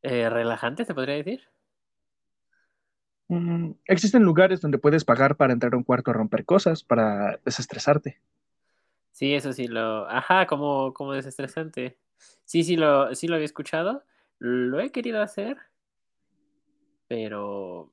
[0.06, 1.42] eh, relajante, se podría decir.
[3.28, 7.40] Mm, existen lugares donde puedes pagar para entrar a un cuarto a romper cosas, para
[7.44, 8.20] desestresarte.
[9.12, 11.98] Sí, eso sí lo, ajá, como, como desestresante.
[12.44, 14.04] Sí, sí lo, sí lo había escuchado.
[14.38, 15.58] Lo he querido hacer,
[17.08, 17.92] pero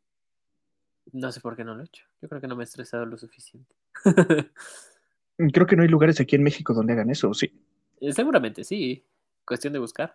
[1.13, 2.05] no sé por qué no lo he hecho.
[2.21, 3.75] Yo creo que no me he estresado lo suficiente.
[5.53, 7.51] Creo que no hay lugares aquí en México donde hagan eso, sí.
[8.01, 9.03] Eh, Seguramente sí,
[9.47, 10.15] cuestión de buscar.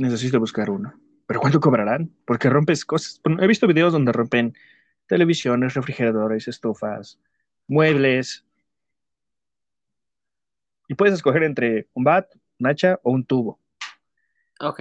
[0.00, 0.98] Necesito buscar uno.
[1.26, 2.10] Pero ¿cuánto cobrarán?
[2.24, 3.20] Porque rompes cosas.
[3.22, 4.54] Bueno, he visto videos donde rompen
[5.06, 7.20] televisiones, refrigeradores, estufas,
[7.68, 8.46] muebles.
[10.88, 13.60] Y puedes escoger entre un bat, un hacha o un tubo.
[14.60, 14.80] Ok,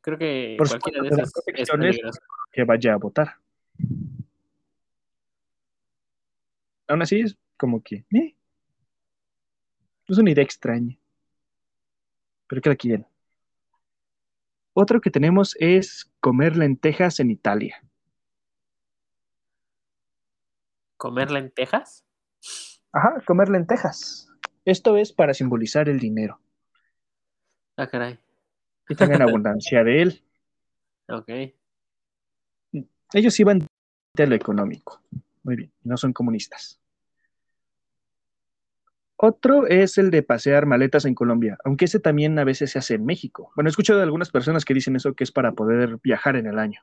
[0.00, 2.20] creo que Por cualquiera de esos es peligroso.
[2.52, 3.34] que vaya a votar.
[6.86, 8.36] Aún así es como que, eh,
[10.06, 10.96] es una idea extraña.
[12.46, 13.04] Pero cada quien.
[14.74, 17.82] Otro que tenemos es comer lentejas en Italia.
[20.96, 22.04] ¿Comer lentejas?
[22.92, 24.28] Ajá, comer lentejas.
[24.64, 26.38] Esto es para simbolizar el dinero
[27.76, 28.18] Ah, caray.
[28.88, 30.24] y también abundancia de él.
[31.08, 31.28] Ok.
[33.14, 33.66] Ellos iban
[34.14, 35.02] de lo económico.
[35.42, 36.80] Muy bien, no son comunistas.
[39.24, 42.94] Otro es el de pasear maletas en Colombia, aunque ese también a veces se hace
[42.94, 43.52] en México.
[43.54, 46.46] Bueno, he escuchado de algunas personas que dicen eso que es para poder viajar en
[46.48, 46.80] el año.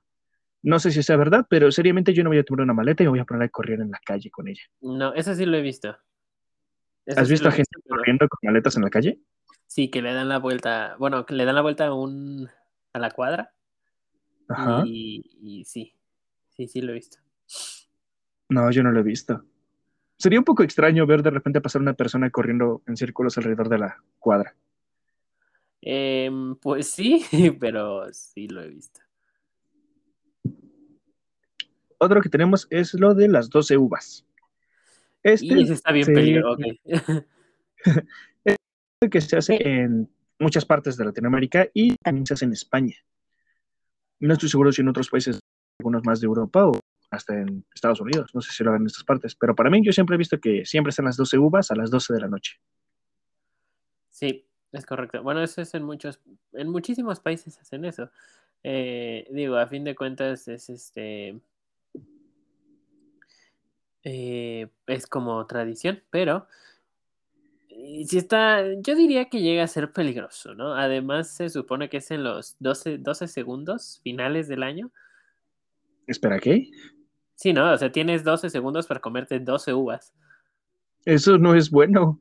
[0.61, 3.07] No sé si sea verdad, pero seriamente yo no voy a tomar una maleta y
[3.07, 4.61] me voy a poner a correr en la calle con ella.
[4.79, 5.97] No, eso sí lo he visto.
[7.05, 9.19] Eso ¿Has sí visto a gente visto, pero- corriendo con maletas en la calle?
[9.67, 12.49] Sí, que le dan la vuelta, bueno, que le dan la vuelta a un
[12.93, 13.51] a la cuadra
[14.47, 14.83] Ajá.
[14.85, 15.93] y, y sí,
[16.51, 17.17] sí, sí lo he visto.
[18.47, 19.43] No, yo no lo he visto.
[20.19, 23.77] Sería un poco extraño ver de repente pasar una persona corriendo en círculos alrededor de
[23.79, 24.53] la cuadra.
[25.81, 27.23] Em, pues sí,
[27.59, 28.99] pero sí lo he visto.
[31.97, 34.25] Otro que tenemos es lo de las 12 uvas.
[35.23, 36.57] Este Y ese está bien se- peligroso.
[36.61, 37.25] ok.
[39.11, 42.95] que se hace en muchas partes de Latinoamérica y también se hace en España.
[44.19, 45.39] No estoy seguro si en otros países,
[45.79, 46.73] algunos más de Europa o
[47.09, 49.81] hasta en Estados Unidos, no sé si lo hagan en estas partes, pero para mí
[49.83, 52.27] yo siempre he visto que siempre están las 12 uvas a las 12 de la
[52.27, 52.59] noche.
[54.09, 55.23] Sí, es correcto.
[55.23, 56.19] Bueno, eso es en muchos,
[56.53, 58.09] en muchísimos países hacen eso.
[58.63, 61.39] Eh, digo, a fin de cuentas es este,
[64.03, 66.47] Eh, es como tradición, pero
[67.69, 70.73] y si está, yo diría que llega a ser peligroso, ¿no?
[70.73, 74.91] Además, se supone que es en los 12, 12 segundos finales del año.
[76.07, 76.69] Espera, ¿qué?
[77.39, 77.71] Sí, ¿no?
[77.71, 80.13] O sea, tienes 12 segundos para comerte 12 uvas.
[81.05, 82.19] Eso no es bueno.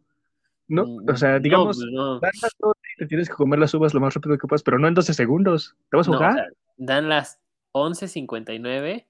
[0.68, 2.20] No, Mm, o sea, no, digamos, pues no.
[2.20, 4.62] dan las 12 y te tienes que comer las uvas lo más rápido que puedas,
[4.62, 5.74] pero no en 12 segundos.
[5.90, 7.40] ¿Te vas a No, o sea, dan las
[7.72, 9.06] 11.59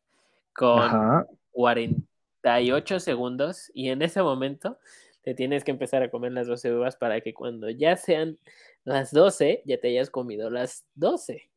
[0.54, 1.26] con Ajá.
[1.50, 4.78] 48 segundos y en ese momento
[5.22, 8.38] te tienes que empezar a comer las 12 uvas para que cuando ya sean
[8.84, 11.50] las 12 ya te hayas comido las 12.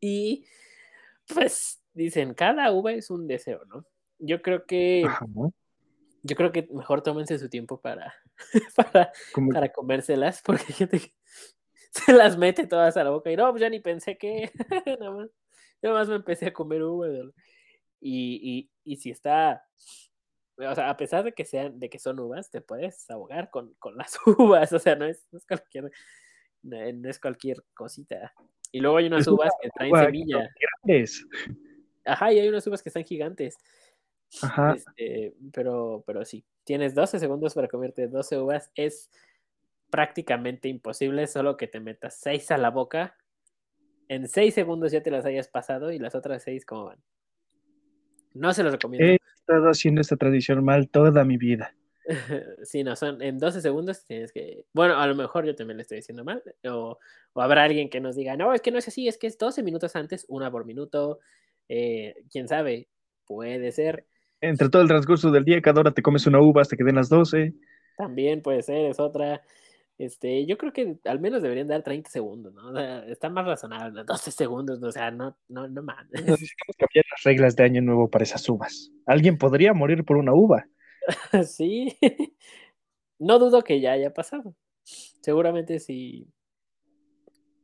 [0.00, 0.44] Y
[1.34, 3.84] pues dicen, cada uva es un deseo, ¿no?
[4.18, 5.26] Yo creo que Ajá.
[6.22, 8.14] yo creo que mejor tómense su tiempo para,
[8.76, 9.12] para,
[9.52, 11.12] para comérselas, porque hay gente que
[11.90, 14.50] se las mete todas a la boca y no, pues ya ni pensé que
[15.00, 15.30] nada más,
[15.82, 17.12] nada más me empecé a comer uvas.
[17.12, 17.32] ¿no?
[18.00, 19.64] Y, y, y si está,
[20.58, 23.74] o sea, a pesar de que sean, de que son uvas, te puedes ahogar con,
[23.78, 25.90] con las uvas, o sea, no es, no es cualquier,
[26.62, 28.32] no, no es cualquier cosita.
[28.70, 30.10] Y luego hay unas uvas que traen uva
[32.06, 33.58] Ajá, y hay unas uvas que están gigantes.
[34.42, 34.74] Ajá.
[34.74, 38.70] Este, pero, pero sí, tienes 12 segundos para comerte 12 uvas.
[38.74, 39.10] Es
[39.90, 43.16] prácticamente imposible, solo que te metas 6 a la boca.
[44.08, 46.98] En 6 segundos ya te las hayas pasado y las otras 6, ¿cómo van?
[48.34, 49.06] No se los recomiendo.
[49.06, 51.74] He estado haciendo esta tradición mal toda mi vida.
[52.62, 54.64] sí, no, son en 12 segundos tienes que.
[54.72, 56.42] Bueno, a lo mejor yo también le estoy diciendo mal.
[56.64, 56.98] O,
[57.32, 59.38] o habrá alguien que nos diga, no, es que no es así, es que es
[59.38, 61.20] 12 minutos antes, una por minuto.
[61.68, 62.88] Eh, Quién sabe,
[63.26, 64.06] puede ser.
[64.40, 66.96] Entre todo el transcurso del día, cada hora te comes una uva hasta que den
[66.96, 67.54] las 12.
[67.96, 69.42] También puede ser, es otra.
[69.98, 72.68] Este, yo creo que al menos deberían dar 30 segundos, ¿no?
[72.68, 76.12] O sea, está más razonable, 12 segundos, o sea, no, no, no mames.
[76.12, 78.92] Necesitamos cambiar las reglas de año nuevo para esas uvas.
[79.06, 80.66] Alguien podría morir por una uva.
[81.46, 81.96] sí.
[83.18, 84.54] No dudo que ya haya pasado.
[84.82, 86.28] Seguramente si,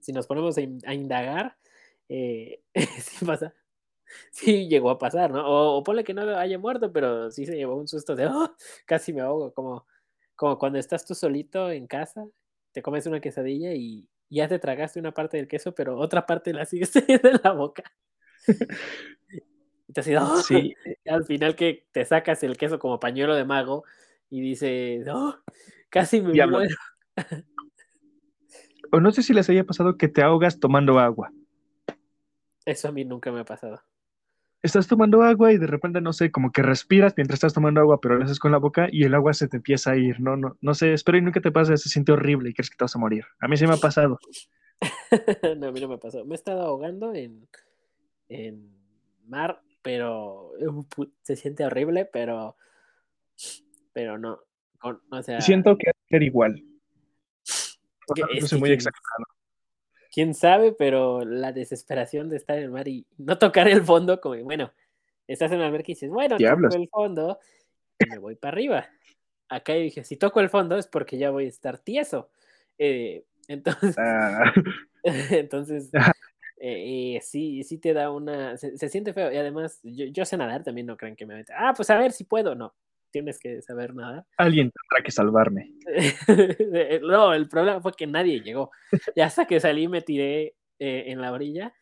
[0.01, 1.57] si nos ponemos a indagar,
[2.09, 2.63] eh,
[2.99, 3.55] sí pasa.
[4.31, 5.47] Sí llegó a pasar, ¿no?
[5.47, 8.55] O, o ponle que no haya muerto, pero sí se llevó un susto de, "Oh,
[8.87, 9.87] casi me ahogo, como,
[10.37, 12.27] como cuando estás tú solito en casa,
[12.73, 16.53] te comes una quesadilla y ya te tragaste una parte del queso, pero otra parte
[16.53, 17.85] la sigues teniendo en la boca.
[19.89, 20.75] Y te así, "Oh", Sí,
[21.07, 23.85] al final que te sacas el queso como pañuelo de mago
[24.31, 25.35] y dices, "Oh,
[25.91, 26.59] casi me Diablo.
[26.59, 26.75] muero.
[28.91, 31.31] o no sé si les haya pasado que te ahogas tomando agua.
[32.65, 33.83] Eso a mí nunca me ha pasado.
[34.63, 38.01] Estás tomando agua y de repente, no sé, como que respiras mientras estás tomando agua,
[38.01, 40.21] pero lo haces con la boca y el agua se te empieza a ir.
[40.21, 42.77] No, no, no sé, espero y nunca te pase, se siente horrible y crees que
[42.77, 43.25] te vas a morir.
[43.41, 44.21] A mí sí me ha pasado.
[45.59, 46.25] no, a mí no me pasó.
[46.25, 47.49] Me he estado ahogando en,
[48.29, 48.71] en
[49.27, 50.87] mar, pero uh,
[51.23, 52.57] se siente horrible, pero,
[53.93, 54.39] pero no.
[55.11, 56.63] O sea, Siento que va a ser igual.
[58.41, 59.32] No soy muy exagerado.
[60.13, 64.21] Quién sabe, pero la desesperación de estar en el mar y no tocar el fondo,
[64.21, 64.73] como bueno,
[65.27, 66.71] estás en el alberca y dices, bueno, Diablos.
[66.71, 67.39] toco el fondo
[67.99, 68.89] y me voy para arriba.
[69.49, 72.31] Acá yo dije, si toco el fondo es porque ya voy a estar tieso.
[72.79, 74.53] Eh, entonces, Ah,
[75.03, 75.91] entonces
[76.59, 80.25] eh, eh, sí, sí te da una, se, se siente feo y además yo, yo
[80.25, 82.75] sé nadar, también no creen que me meta, ah, pues a ver si puedo, no,
[83.13, 84.25] tienes que saber nadar.
[84.37, 85.73] alguien tendrá que salvarme.
[87.03, 88.71] no, el problema fue que nadie llegó.
[89.15, 91.73] Ya hasta que salí me tiré eh, en la orilla.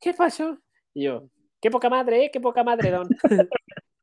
[0.00, 0.58] ¿Qué pasó?
[0.94, 1.28] Y yo,
[1.60, 2.30] qué poca madre, ¿eh?
[2.32, 3.08] Qué poca madre, don.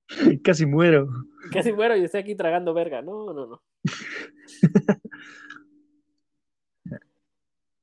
[0.43, 1.09] Casi muero.
[1.51, 3.01] Casi muero y estoy aquí tragando verga.
[3.01, 3.61] No, no, no.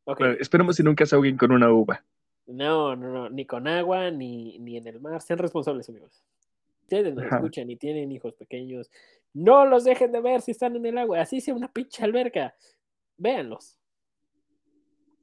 [0.06, 2.04] Bueno, esperemos si nunca se ahoguen con una uva.
[2.46, 3.30] No, no, no.
[3.30, 5.20] Ni con agua, ni, ni en el mar.
[5.22, 6.22] Sean responsables, amigos.
[6.84, 8.90] Ustedes nos escuchan y tienen hijos pequeños.
[9.32, 11.22] No los dejen de ver si están en el agua.
[11.22, 12.54] Así sea una pinche alberca.
[13.16, 13.78] Véanlos.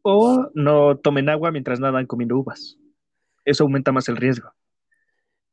[0.01, 2.79] O no tomen agua mientras nadan comiendo uvas.
[3.45, 4.51] Eso aumenta más el riesgo.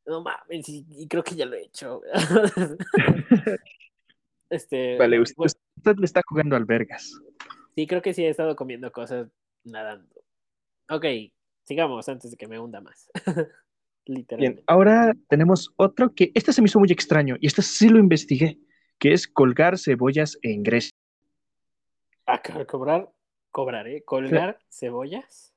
[0.07, 2.01] No mames, y, y creo que ya lo he hecho.
[4.49, 7.13] este, Vale, usted, bueno, usted le está jugando albergas.
[7.75, 9.27] sí, creo que sí he estado comiendo cosas
[9.63, 10.15] nadando.
[10.89, 11.05] Ok,
[11.63, 13.11] sigamos antes de que me hunda más.
[14.09, 14.63] Bien, Literalmente.
[14.67, 18.59] ahora tenemos otro que este se me hizo muy extraño y este sí lo investigué,
[18.97, 20.91] que es colgar cebollas en Grecia.
[22.25, 23.09] Ah, co- cobrar,
[23.51, 24.03] cobrar, ¿eh?
[24.05, 25.53] Colgar cebollas.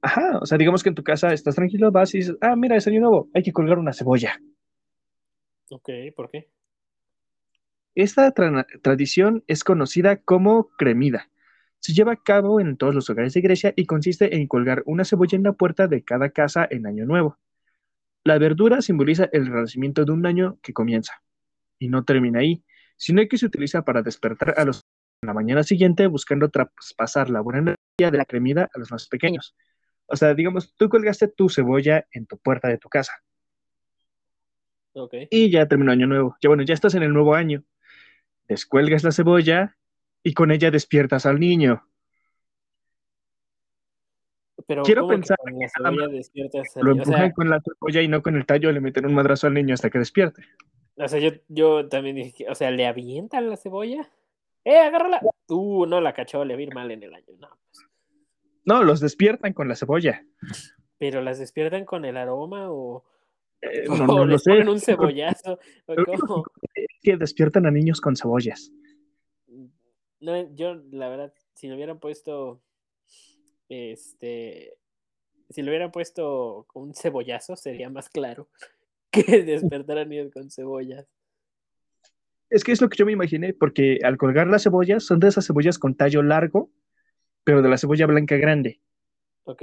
[0.00, 2.76] Ajá, o sea, digamos que en tu casa estás tranquilo, vas y dices, ah, mira,
[2.76, 4.40] es año nuevo, hay que colgar una cebolla.
[5.70, 6.50] Ok, ¿por qué?
[7.96, 11.30] Esta tra- tradición es conocida como cremida.
[11.80, 15.04] Se lleva a cabo en todos los hogares de Grecia y consiste en colgar una
[15.04, 17.38] cebolla en la puerta de cada casa en Año Nuevo.
[18.26, 21.22] La verdura simboliza el renacimiento de un año que comienza.
[21.78, 22.64] y no termina ahí,
[22.96, 24.80] sino que se utiliza para despertar a los
[25.22, 29.06] en la mañana siguiente buscando traspasar la buena energía de la cremida a los más
[29.06, 29.54] pequeños.
[30.06, 33.12] O sea, digamos, tú colgaste tu cebolla en tu puerta de tu casa.
[34.94, 35.14] Ok.
[35.30, 36.36] Y ya terminó año nuevo.
[36.42, 37.62] Ya bueno, ya estás en el nuevo año.
[38.48, 39.76] Descuelgas la cebolla
[40.24, 41.86] y con ella despiertas al niño.
[44.66, 46.04] Pero Quiero ¿cómo que pensar con que la al Lo?
[46.04, 49.46] O empujan sea, con la cebolla y no con el tallo, le meten un madrazo
[49.46, 50.42] al niño hasta que despierte.
[50.96, 54.08] o sea, yo, yo también dije, que- o sea, ¿le avientan la cebolla?
[54.64, 55.20] ¡Eh, agárrala!
[55.48, 57.26] Uh, no, la cachó, le va a ir mal en el año.
[57.38, 57.86] No, pues.
[58.64, 60.24] No, los despiertan con la cebolla.
[60.98, 63.04] ¿Pero las despiertan con el aroma o,
[63.60, 64.50] Eh, o no, no lo sé.
[64.50, 65.58] ponen un cebollazo?
[66.74, 68.72] Es que despiertan a niños con cebollas.
[70.20, 72.60] No, yo, la verdad, si le hubieran puesto,
[73.68, 74.76] este,
[75.50, 78.48] si le hubieran puesto un cebollazo, sería más claro
[79.10, 81.06] que despertar a niños con cebollas.
[82.48, 85.28] Es que es lo que yo me imaginé, porque al colgar las cebollas, son de
[85.28, 86.70] esas cebollas con tallo largo,
[87.42, 88.80] pero de la cebolla blanca grande.
[89.44, 89.62] Ok.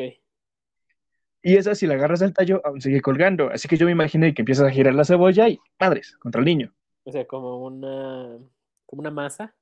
[1.41, 3.49] Y esa, si la agarras del tallo, aún sigue colgando.
[3.49, 6.45] Así que yo me imaginé que empiezas a girar la cebolla y madres, contra el
[6.45, 6.73] niño.
[7.03, 8.37] O sea, como una,
[8.85, 9.53] como una masa.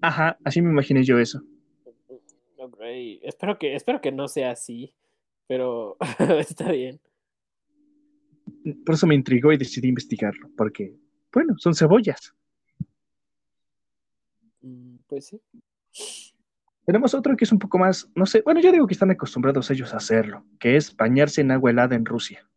[0.00, 1.42] Ajá, así me imaginé yo eso.
[3.22, 4.94] Espero que, espero que no sea así,
[5.46, 5.96] pero
[6.38, 7.00] está bien.
[8.84, 10.94] Por eso me intrigó y decidí investigarlo, porque,
[11.32, 12.34] bueno, son cebollas.
[14.60, 15.40] Mm, Pues sí.
[16.84, 19.70] Tenemos otro que es un poco más, no sé, bueno, yo digo que están acostumbrados
[19.70, 22.48] ellos a hacerlo, que es bañarse en agua helada en Rusia.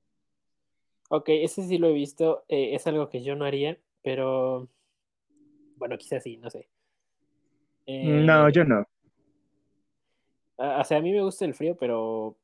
[1.09, 2.45] Ok, ese sí lo he visto.
[2.47, 4.70] eh, es algo que yo no haría, pero
[5.76, 6.70] bueno, quizás sí, no sé.
[7.86, 8.88] No, Eh, yo no.
[10.62, 12.38] A- O sea, a mí me gusta el frío, pero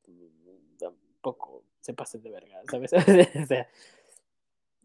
[0.78, 2.92] tampoco se pasen de verga, ¿sabes?
[3.44, 3.68] O sea,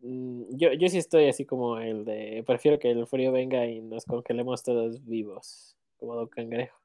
[0.03, 3.81] mm, yo, yo sí estoy así como el de, prefiero que el frío venga y
[3.81, 6.79] nos congelemos todos vivos, como Don Cangrejo.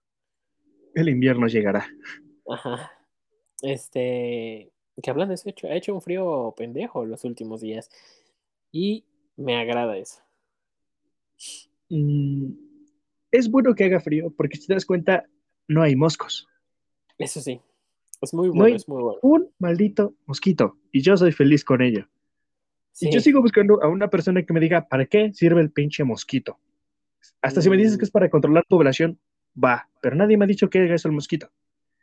[0.95, 1.88] El invierno llegará.
[2.50, 2.91] Ajá.
[3.62, 4.72] Este,
[5.02, 7.89] que hablando de eso, ha hecho, ha hecho un frío pendejo los últimos días
[8.72, 10.22] y me agrada eso.
[11.89, 12.52] Mm,
[13.32, 15.28] es bueno que haga frío, porque si te das cuenta,
[15.68, 16.47] no hay moscos.
[17.18, 17.59] Eso sí,
[18.22, 19.20] es muy No bueno, hay es muy bueno.
[19.22, 22.07] un maldito mosquito, y yo soy feliz con ello.
[22.91, 23.09] Sí.
[23.09, 26.03] Y yo sigo buscando a una persona que me diga, ¿para qué sirve el pinche
[26.03, 26.59] mosquito?
[27.41, 29.20] Hasta si me dices que es para controlar población,
[29.61, 31.49] va, pero nadie me ha dicho que haga eso el mosquito.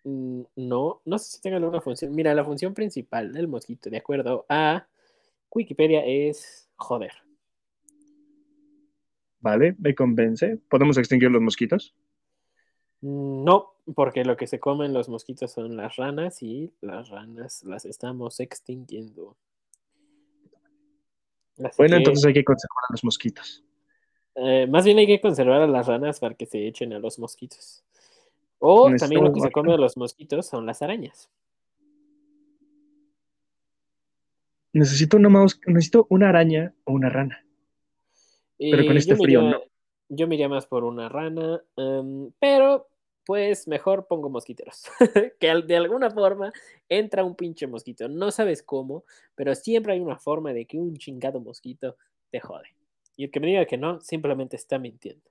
[0.05, 2.15] Mm, No, no sé si tenga alguna función.
[2.15, 4.87] Mira, la función principal del mosquito, de acuerdo a
[5.51, 7.13] Wikipedia, es joder.
[9.41, 9.75] ¿Vale?
[9.79, 10.59] Me convence.
[10.69, 11.95] ¿Podemos extinguir los mosquitos?
[13.07, 17.85] No, porque lo que se comen los mosquitos son las ranas y las ranas las
[17.85, 19.37] estamos extinguiendo.
[21.63, 23.63] Así Bueno, que, entonces hay que conservar a los mosquitos.
[24.37, 27.19] eh, más bien hay que conservar a las ranas para que se echen a los
[27.19, 27.85] mosquitos.
[28.59, 31.29] O también lo que se come a los mosquitos son las arañas.
[34.73, 37.45] Necesito una, mos- necesito una araña o una rana.
[38.59, 39.61] Pero con Eh, este frío, iría- no.
[40.09, 42.89] Yo me iría más por una rana, em, pero
[43.25, 44.85] pues mejor pongo mosquiteros.
[45.41, 46.53] que de alguna forma
[46.89, 48.09] entra un pinche mosquito.
[48.09, 49.05] No sabes cómo,
[49.35, 51.97] pero siempre hay una forma de que un chingado mosquito
[52.31, 52.75] te jode.
[53.17, 55.23] Y el que me diga que no, simplemente está mintiendo.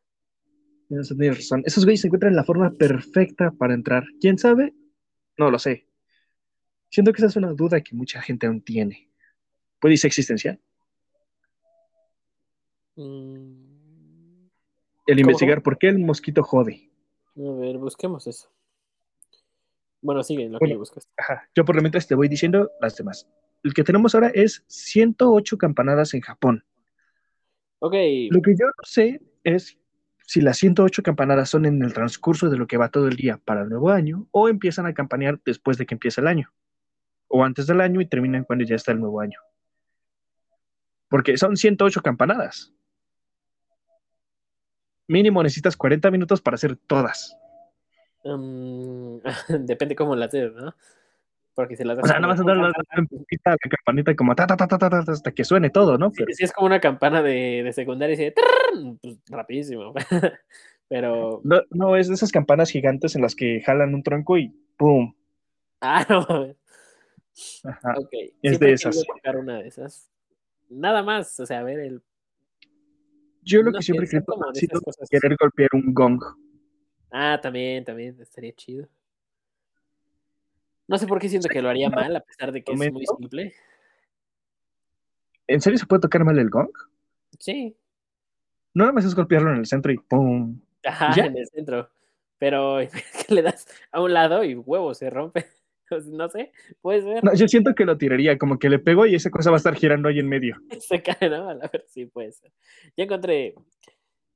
[0.88, 1.64] Tienes tienes razón.
[1.66, 4.04] Esos güeyes se encuentran la forma perfecta para entrar.
[4.20, 4.74] ¿Quién sabe?
[5.38, 5.88] No lo sé.
[6.90, 9.10] Siento que esa es una duda que mucha gente aún tiene.
[9.80, 10.60] ¿Puede ser existencial?
[12.96, 14.46] Mm,
[15.08, 16.93] El ¿Cómo, investigar por qué el mosquito jode.
[17.36, 18.50] A ver, busquemos eso.
[20.02, 20.76] Bueno, sigue lo que Bueno.
[20.76, 21.10] yo buscas.
[21.18, 21.50] Ajá.
[21.56, 23.28] Yo por lo mientras te voy diciendo las demás.
[23.64, 26.66] El que tenemos ahora es 108 campanadas en Japón.
[27.80, 27.94] Ok,
[28.30, 29.78] Lo que yo no sé es
[30.26, 33.38] si las 108 campanadas son en el transcurso de lo que va todo el día
[33.44, 36.54] para el nuevo año o empiezan a campanear después de que empiece el año
[37.28, 39.40] o antes del año y terminan cuando ya está el nuevo año.
[41.10, 42.74] Porque son 108 campanadas.
[45.08, 47.38] Mínimo necesitas 40 minutos para hacer todas.
[48.24, 49.20] em,
[49.68, 50.74] depende cómo las des, ¿no?
[51.56, 54.58] Porque si las O sea, no vas a dar la, la campanita como ta, ta,
[54.58, 56.10] ta, ta, ta, ta, hasta que suene todo, ¿no?
[56.10, 59.94] Sí, Pero sí es como una campana de, de secundaria y "Trrrrrn", pues, rapidísimo.
[60.90, 64.50] Pero, no, no es de esas campanas gigantes en las que jalan un tronco y
[64.78, 65.14] ¡pum!
[65.82, 66.56] ah, no.
[67.64, 67.94] Ajá.
[67.98, 69.04] Ok, es siempre de esas.
[69.06, 70.10] tocar una de esas.
[70.70, 72.02] Nada más, o sea, a ver el.
[73.46, 75.10] Yo lo no que siempre esas cosas.
[75.10, 76.22] querer golpear un gong.
[77.12, 78.88] Ah, también, también, estaría chido.
[80.88, 83.06] No sé por qué siento que lo haría mal, a pesar de que es muy
[83.06, 83.54] simple.
[85.48, 86.70] ¿En serio se puede tocar mal el gong?
[87.40, 87.76] Sí,
[88.74, 90.60] No nada más es golpearlo en el centro y ¡pum!
[90.86, 91.26] ajá, ¿Ya?
[91.26, 91.90] en el centro.
[92.38, 92.78] Pero
[93.28, 95.46] que le das a un lado y huevo, se rompe.
[96.12, 97.24] No sé, puede ser.
[97.24, 99.58] No, yo siento que lo tiraría, como que le pego y esa cosa va a
[99.58, 100.58] estar girando ahí en medio.
[100.80, 101.50] Se cae, ¿no?
[101.50, 102.52] A ver, sí, puede ser.
[102.98, 103.56] Ya encontré.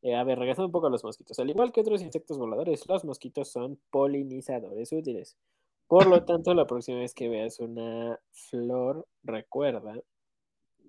[0.02, 1.38] eh, a ver, regresando un poco a los mosquitos.
[1.40, 5.38] Al igual que otros insectos voladores, los mosquitos son polinizadores útiles.
[5.88, 9.94] Por lo tanto, la próxima vez que veas una flor, recuerda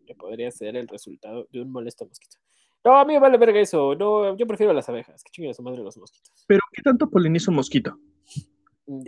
[0.06, 2.38] que podría ser el resultado de un molesto mosquito.
[2.84, 3.94] No, a mí me vale verga eso.
[3.94, 5.22] No, yo prefiero las abejas.
[5.22, 6.44] Que chinguen a su madre los mosquitos.
[6.46, 7.98] Pero, ¿qué tanto poliniza un mosquito?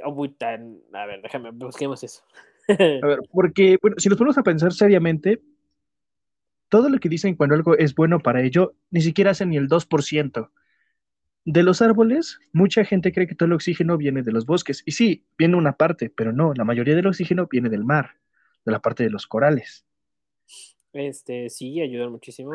[0.05, 0.59] Oh, puta,
[0.93, 2.23] a ver, déjame, busquemos eso.
[2.69, 5.41] A ver, porque, bueno, si nos ponemos a pensar seriamente,
[6.69, 9.69] todo lo que dicen cuando algo es bueno para ello, ni siquiera hacen ni el
[9.69, 10.51] 2%.
[11.47, 14.83] De los árboles, mucha gente cree que todo el oxígeno viene de los bosques.
[14.85, 18.19] Y sí, viene una parte, pero no, la mayoría del oxígeno viene del mar,
[18.65, 19.87] de la parte de los corales.
[20.93, 22.53] Este, sí, ayudan muchísimo.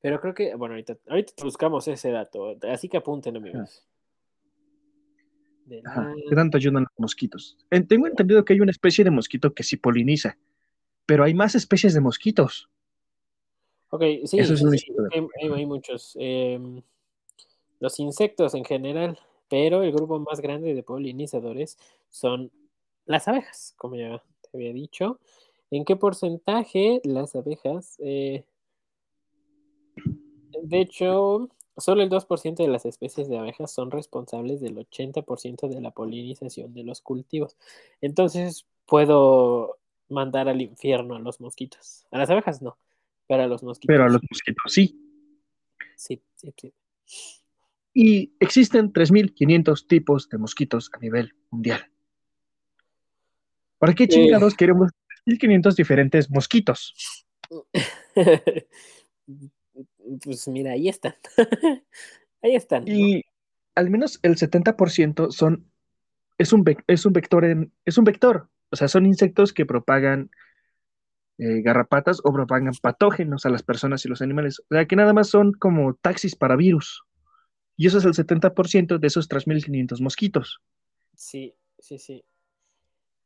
[0.00, 2.56] Pero creo que, bueno, ahorita, ahorita buscamos ese dato.
[2.70, 3.86] Así que apunten, amigos.
[5.70, 7.56] De Ajá, ¿Qué tanto ayudan los mosquitos?
[7.88, 10.36] Tengo entendido que hay una especie de mosquito que sí poliniza,
[11.06, 12.68] pero hay más especies de mosquitos.
[13.90, 16.16] Ok, sí, Eso es sí, un sí, insecto de- hay, hay- hay muchos.
[16.20, 16.82] em,
[17.80, 19.18] los insectos en general,
[19.48, 21.78] pero el grupo más grande de polinizadores
[22.10, 22.50] son
[23.06, 25.18] las abejas, como ya te había dicho.
[25.70, 27.96] ¿En qué porcentaje las abejas?
[28.00, 28.44] eh,
[30.62, 31.48] de hecho,
[31.80, 36.74] solo el 2% de las especies de abejas son responsables del 80% de la polinización
[36.74, 37.56] de los cultivos.
[38.00, 39.78] Entonces, puedo
[40.08, 42.06] mandar al infierno a los mosquitos.
[42.10, 42.76] A las abejas no,
[43.26, 43.94] pero a los mosquitos.
[43.94, 44.98] Pero a los mosquitos sí.
[45.96, 46.72] Sí, sí, sí.
[47.92, 51.84] Y existen 3.500 tipos de mosquitos a nivel mundial.
[53.78, 54.90] ¿Para qué chingados queremos
[55.26, 56.94] 3.500 diferentes mosquitos?
[60.22, 61.14] pues mira, ahí están.
[62.42, 62.84] ahí están.
[62.84, 62.90] ¿no?
[62.92, 63.22] Y
[63.74, 65.70] al menos el 70% son,
[66.38, 68.48] es un, es un vector, en- es un vector.
[68.70, 70.30] O sea, son insectos que propagan
[71.38, 74.60] eh, garrapatas o propagan patógenos a las personas y los animales.
[74.70, 77.02] O sea, que nada más son como taxis para virus.
[77.76, 80.60] Y eso es el 70% de esos 3.500 mosquitos.
[81.14, 82.24] Sí, sí, sí.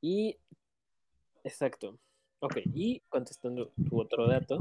[0.01, 0.37] Y,
[1.43, 1.99] exacto.
[2.41, 4.59] Ok, y contestando tu otro dato,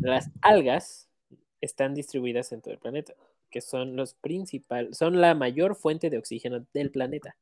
[0.00, 1.07] las algas
[1.60, 3.14] están distribuidas en todo el planeta,
[3.50, 7.36] que son los principales, son la mayor fuente de oxígeno del planeta.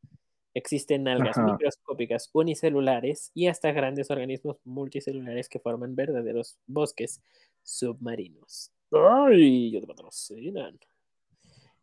[0.54, 1.52] Existen algas Ajá.
[1.52, 7.20] microscópicas unicelulares y hasta grandes organismos multicelulares que forman verdaderos bosques
[7.62, 8.72] submarinos.
[8.90, 9.70] ¡Ay!
[9.70, 10.78] Yo te patrocinan.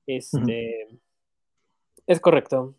[0.07, 0.87] Este.
[2.07, 2.75] Es correcto.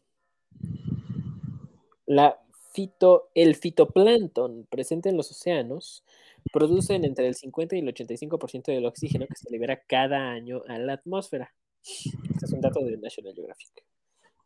[2.06, 2.38] La
[2.72, 6.04] fito, el fitoplancton presente en los océanos
[6.52, 10.78] producen entre el 50 y el 85% del oxígeno que se libera cada año a
[10.78, 11.52] la atmósfera.
[11.82, 13.84] Este es un dato de National Geographic.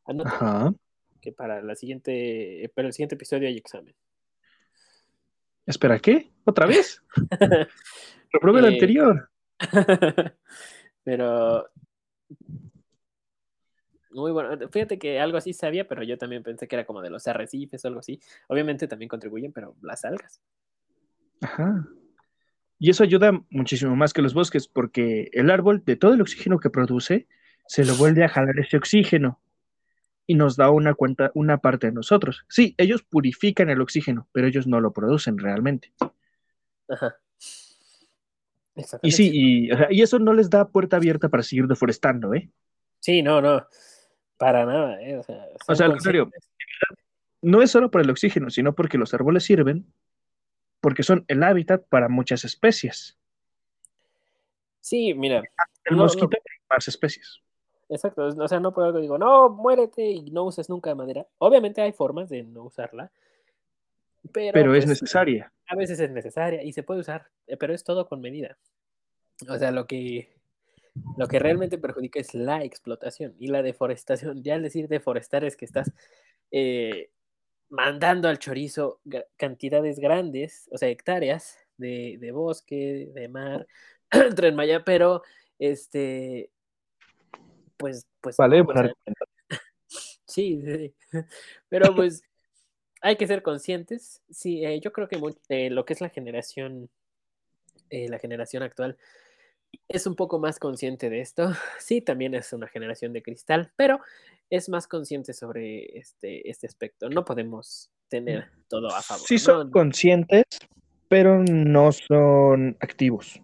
[0.05, 0.75] Anoten Ajá.
[1.21, 3.95] que para la siguiente, para el siguiente episodio hay examen.
[5.67, 6.33] Espera, ¿qué?
[6.45, 7.03] ¿Otra vez?
[8.33, 9.31] Reprobé el Eh, anterior.
[11.05, 11.69] Pero
[14.11, 14.69] muy bueno.
[14.71, 17.85] Fíjate que algo así sabía, pero yo también pensé que era como de los arrecifes
[17.85, 18.21] o algo así.
[18.49, 20.41] Obviamente también contribuyen, pero las algas.
[21.41, 21.86] Ajá.
[22.78, 26.61] Y eso ayuda muchísimo más que los bosques, porque el árbol, de todo el oxígeno
[26.61, 27.26] que produce,
[27.66, 29.41] se lo vuelve a jalar ese oxígeno
[30.26, 32.45] y nos da una cuenta, una parte de nosotros.
[32.49, 35.93] Sí, ellos purifican el oxígeno, pero ellos no lo producen realmente.
[36.89, 37.16] Ajá.
[39.03, 42.49] Y sí, y, eso no les da puerta abierta para seguir deforestando, ¿eh?
[43.01, 43.66] Sí, no, no.
[44.36, 45.16] Para nada, ¿eh?
[45.16, 46.30] O sea, O sea, al contrario,
[47.43, 49.86] no es solo por el oxígeno, sino porque los árboles sirven,
[50.81, 53.16] porque son el hábitat para muchas especies.
[54.81, 55.43] Sí, mira.
[55.85, 56.31] El No, mosquito no.
[56.31, 57.41] tiene más especies.
[57.89, 58.26] Exacto.
[58.26, 61.26] O sea, no algo digo, no, muérete y no uses nunca madera.
[61.39, 63.11] Obviamente hay formas de no usarla.
[64.33, 65.53] Pero, Pero es pues, necesaria.
[65.68, 68.59] a veces es necesaria y se puede usar, eh, pero es todo con medida.
[69.49, 70.29] O sea, lo que,
[71.16, 74.43] lo que realmente perjudica es la explotación y la deforestación.
[74.43, 75.93] Ya al decir deforestar es que estás
[76.51, 77.11] eh,
[77.71, 79.01] mandando al chorizo
[79.37, 83.66] cantidades grandes, o sea, hectáreas de, de bosque, de mar,
[84.37, 85.23] Tren Maya, pero
[85.59, 86.51] este,
[87.77, 88.93] pues, pues Vale, sea.
[90.27, 90.95] Sí, sí.
[91.71, 92.23] Pero pues
[93.01, 94.23] hay que ser conscientes.
[94.31, 96.91] Sí, eh, yo creo que eh, lo que es la generación,
[97.89, 98.99] eh, la generación actual,
[99.89, 101.51] es un poco más consciente de esto.
[101.81, 104.01] Sí, también es una generación de cristal, pero
[104.51, 107.09] es más consciente sobre este, este aspecto.
[107.09, 109.27] No podemos tener todo a favor.
[109.27, 109.73] Sí son ¿no?
[109.73, 110.45] conscientes,
[111.09, 113.41] pero no son activos.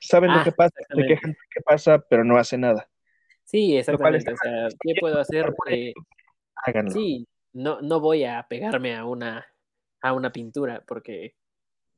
[0.00, 2.88] saben lo Ah, que pasa, se quejan de que pasa, pero no hacen nada.
[3.44, 4.32] Sí, exactamente.
[4.32, 4.68] O sea.
[4.80, 5.54] ¿qué puedo hacer?
[5.70, 5.92] Eh,
[6.54, 6.90] Háganlo.
[6.92, 9.46] sí, no, no voy a pegarme a una,
[10.02, 11.34] a una pintura porque,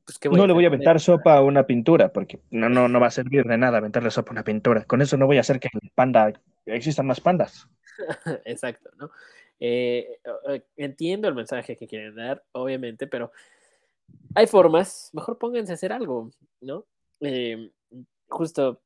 [0.05, 2.69] pues, ¿qué voy No a le voy a aventar sopa a una pintura, porque no,
[2.69, 4.83] no, no va a servir de nada aventarle sopa a una pintura.
[4.85, 6.31] Con eso no voy a hacer que el panda
[6.65, 7.67] existan más pandas.
[8.45, 9.11] Exacto, ¿no?
[9.59, 10.19] Eh,
[10.75, 13.31] entiendo el mensaje que quieren dar, obviamente, pero
[14.33, 16.31] hay formas, mejor pónganse a hacer algo,
[16.61, 16.85] ¿no?
[17.19, 17.71] Eh,
[18.27, 18.81] justo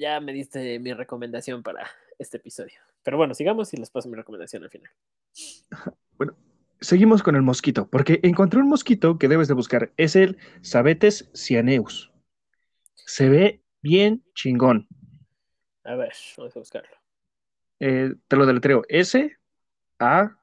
[0.00, 1.86] ya me diste mi recomendación para
[2.18, 2.80] este episodio.
[3.02, 4.90] Pero bueno, sigamos y les paso mi recomendación al final.
[6.80, 9.92] Seguimos con el mosquito, porque encontré un mosquito que debes de buscar.
[9.96, 12.12] Es el Sabetes cyaneus.
[12.94, 14.86] Se ve bien chingón.
[15.84, 17.03] A ver, vamos a buscarlo.
[17.80, 18.82] Eh, te lo deletreo.
[18.88, 19.36] S
[19.98, 20.36] A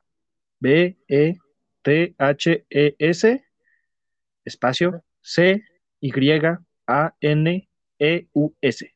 [0.59, 1.37] B E
[1.81, 3.45] T H E S
[4.45, 5.63] espacio C
[5.99, 6.31] Y
[6.87, 7.69] A N
[7.99, 8.93] E U S.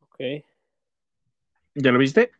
[0.00, 0.44] Ok.
[1.74, 2.32] ¿Ya lo viste?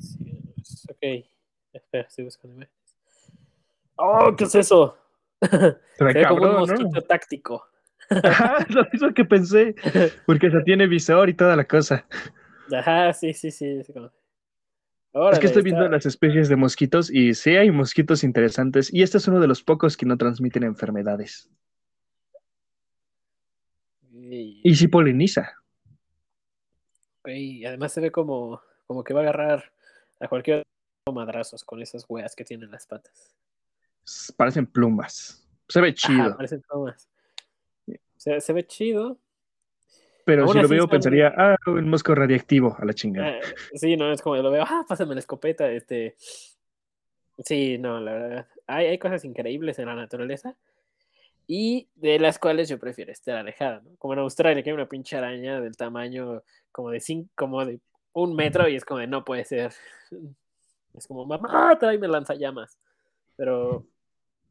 [0.00, 0.42] Sí,
[0.88, 1.26] ok.
[1.72, 2.66] Espera, estoy buscando.
[3.96, 4.98] ¡Oh, qué es eso!
[5.40, 7.02] Se ve como un mosquito ¿no?
[7.02, 7.71] táctico.
[8.10, 9.74] Ajá, es lo mismo que pensé,
[10.26, 12.06] porque se tiene visor y toda la cosa.
[12.72, 13.82] Ajá, sí, sí, sí.
[13.92, 14.10] como-
[15.30, 19.02] Es que estoy viendo está- las especies de mosquitos y sí hay mosquitos interesantes y
[19.02, 21.50] este es uno de los pocos que no transmiten enfermedades.
[24.10, 25.52] Y, Y sí poliniza.
[27.26, 29.72] y además se ve como, como que va a agarrar
[30.20, 30.62] a cualquier
[31.12, 33.34] madrazos con esas weas que tienen las patas.
[34.36, 35.46] Parecen plumas.
[35.68, 37.08] Se ve Ajá, chido, parecen plumas.
[38.22, 39.18] Se, se ve chido.
[40.24, 43.38] pero aún si lo veo pensaría, ah, un mosco radiactivo a la chingada.
[43.38, 43.40] Eh,
[43.74, 46.14] sí, no, es como lo veo, ah, pásame la escopeta, este.
[47.44, 48.48] Sí, no, la verdad.
[48.68, 50.54] Hay, hay cosas increíbles en la naturaleza
[51.48, 53.96] y de las cuales yo prefiero estar alejada, ¿no?
[53.98, 57.80] Como en Australia, que hay una pinche araña del tamaño como de cinco, como de
[58.12, 59.72] un metro y es como de no puede ser.
[60.94, 62.78] Es como, mamá, tráeme lanzallamas.
[63.34, 63.84] Pero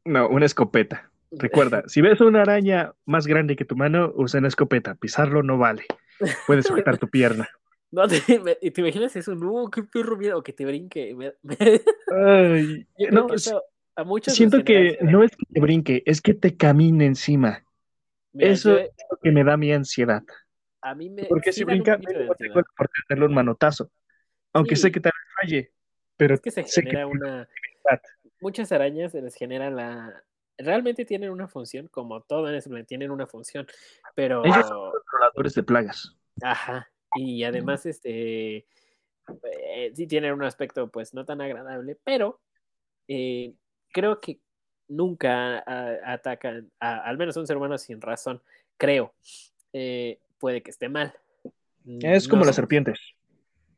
[0.04, 1.11] No, una escopeta.
[1.32, 4.94] Recuerda, si ves una araña más grande que tu mano, usa una escopeta.
[4.94, 5.84] Pisarlo no vale.
[6.46, 7.48] Puedes sujetar tu pierna.
[7.90, 9.34] no te, ¿te imaginas eso?
[9.34, 11.14] No, qué perro miedo, o que te brinque.
[11.14, 11.56] me- me-
[12.14, 13.62] Ay, no, eso
[13.96, 15.10] a muchos siento que ansiedad.
[15.10, 17.62] no es que te brinque, es que te camine encima.
[18.32, 20.22] Mira, eso yo- es lo que me da mi ansiedad.
[20.80, 21.24] a mí me.
[21.24, 22.34] Porque sí si brinca, ansiedad.
[22.38, 23.90] tengo por tenerle un manotazo.
[24.54, 24.82] Aunque Sí.
[24.82, 25.72] sé que tal vez falle,
[26.16, 27.48] pero Es que se que genera una.
[28.40, 30.22] Muchas arañas se les genera la.
[30.64, 33.66] Realmente tienen una función, como todo en planeta, tienen una función,
[34.14, 34.44] pero.
[34.44, 36.16] Ellos son controladores de plagas.
[36.42, 36.90] Ajá.
[37.14, 38.66] Y además, este.
[39.44, 42.40] eh, sí tienen un aspecto, pues, no tan agradable, pero.
[43.08, 43.54] eh,
[43.92, 44.38] creo que
[44.88, 48.40] nunca a- atacan, a- al menos a un ser humano sin razón,
[48.76, 49.12] creo.
[49.72, 51.12] Eh, puede que esté mal.
[52.00, 52.98] Es como No las serpientes.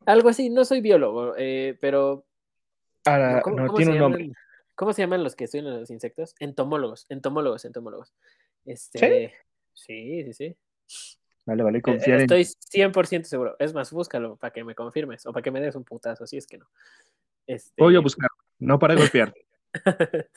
[0.06, 1.34] Algo así, no soy biólogo,
[1.80, 2.26] pero
[3.06, 4.30] Ah, ¿Cómo, no, tiene un nombre.
[4.74, 6.34] ¿Cómo se llaman los que estudian los insectos?
[6.38, 8.12] Entomólogos, entomólogos, entomólogos.
[8.64, 9.34] Este,
[9.72, 10.56] sí, sí, sí.
[11.46, 12.32] Vale, vale, Eh, confiar en.
[12.32, 13.56] Estoy 100% seguro.
[13.58, 16.38] Es más, búscalo para que me confirmes o para que me des un putazo, si
[16.38, 16.66] es que no.
[17.46, 19.34] Este, Voy a buscar, no para golpear.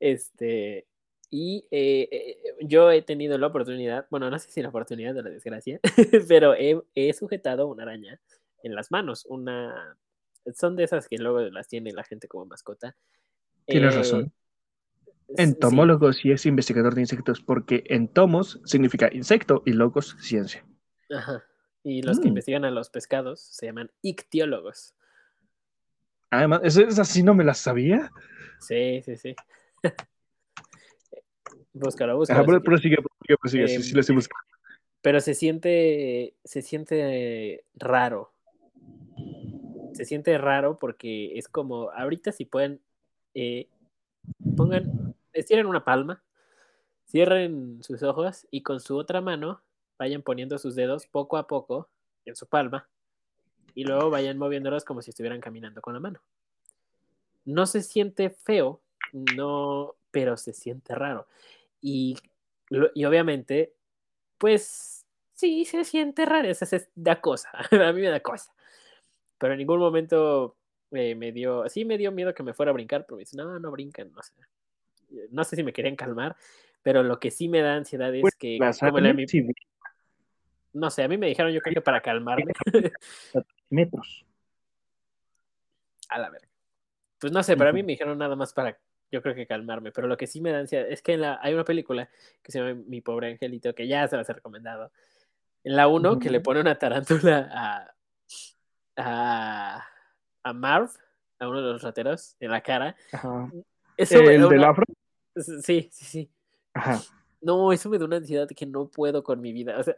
[0.00, 0.86] este,
[1.30, 5.22] y eh, eh, yo he tenido la oportunidad, bueno, no sé si la oportunidad de
[5.22, 5.78] la desgracia,
[6.28, 8.18] pero he, he sujetado una araña
[8.62, 9.26] en las manos.
[9.26, 9.98] Una,
[10.54, 12.96] son de esas que luego las tiene la gente como mascota.
[13.68, 14.32] Tienes Eh, razón.
[15.28, 20.64] sí, Entomólogo sí es investigador de insectos, porque entomos significa insecto y logos ciencia.
[21.10, 21.44] ajá.
[21.84, 22.28] Y los que Mm.
[22.28, 24.94] investigan a los pescados se llaman ictiólogos.
[26.30, 28.10] Además, ¿eso es así no me las sabía?
[28.60, 29.34] Sí, sí, sí.
[31.72, 32.40] búscalo, búscalo.
[32.40, 32.64] Ajá, pero quieres.
[32.64, 34.44] prosigue, prosigue, prosigue, sí, Em, sí lo estoy buscando.
[35.00, 38.32] Pero se siente, se siente raro.
[39.92, 42.80] Se siente raro porque es como, ahorita si pueden,
[43.34, 43.68] eh,
[44.56, 46.22] pongan, estiren una palma,
[47.06, 49.62] cierren sus ojos y con su otra mano
[49.98, 51.88] vayan poniendo sus dedos poco a poco
[52.24, 52.88] en su palma
[53.74, 56.20] y luego vayan moviéndolos como si estuvieran caminando con la mano.
[57.44, 58.80] No se siente feo,
[59.12, 61.26] no, pero se siente raro.
[61.80, 62.18] Y,
[62.94, 63.72] y obviamente,
[64.36, 68.52] pues sí, se siente raro, eso es, da cosa, a mí me da cosa.
[69.38, 70.56] Pero en ningún momento
[70.92, 73.36] eh, me dio, sí me dio miedo que me fuera a brincar, pero me dice,
[73.36, 74.32] no, no brincan, no sé.
[75.30, 76.36] No sé si me querían calmar,
[76.82, 79.46] pero lo que sí me da ansiedad es Pues, que, las la- sí,
[80.72, 82.52] no sé, a mí me dijeron yo creo que para calmarme,
[83.70, 84.24] metros.
[86.08, 86.48] a la verga.
[87.18, 88.78] Pues no sé, pero a mí me dijeron nada más para
[89.10, 89.90] yo creo que calmarme.
[89.92, 92.08] Pero lo que sí me da ansiedad es que en la, hay una película
[92.42, 94.92] que se llama Mi pobre angelito, que ya se va a ser recomendado.
[95.64, 97.94] En la 1, que le pone una tarántula a,
[98.96, 99.86] a,
[100.48, 100.90] a Marv,
[101.38, 102.96] a uno de los rateros, en la cara.
[103.12, 103.50] Ajá.
[103.96, 104.84] Eso ¿El da del una- afro?
[105.36, 106.30] Sí, sí, sí.
[106.74, 107.00] Ajá.
[107.40, 109.78] No, eso me da una ansiedad que no puedo con mi vida.
[109.80, 109.96] O sea,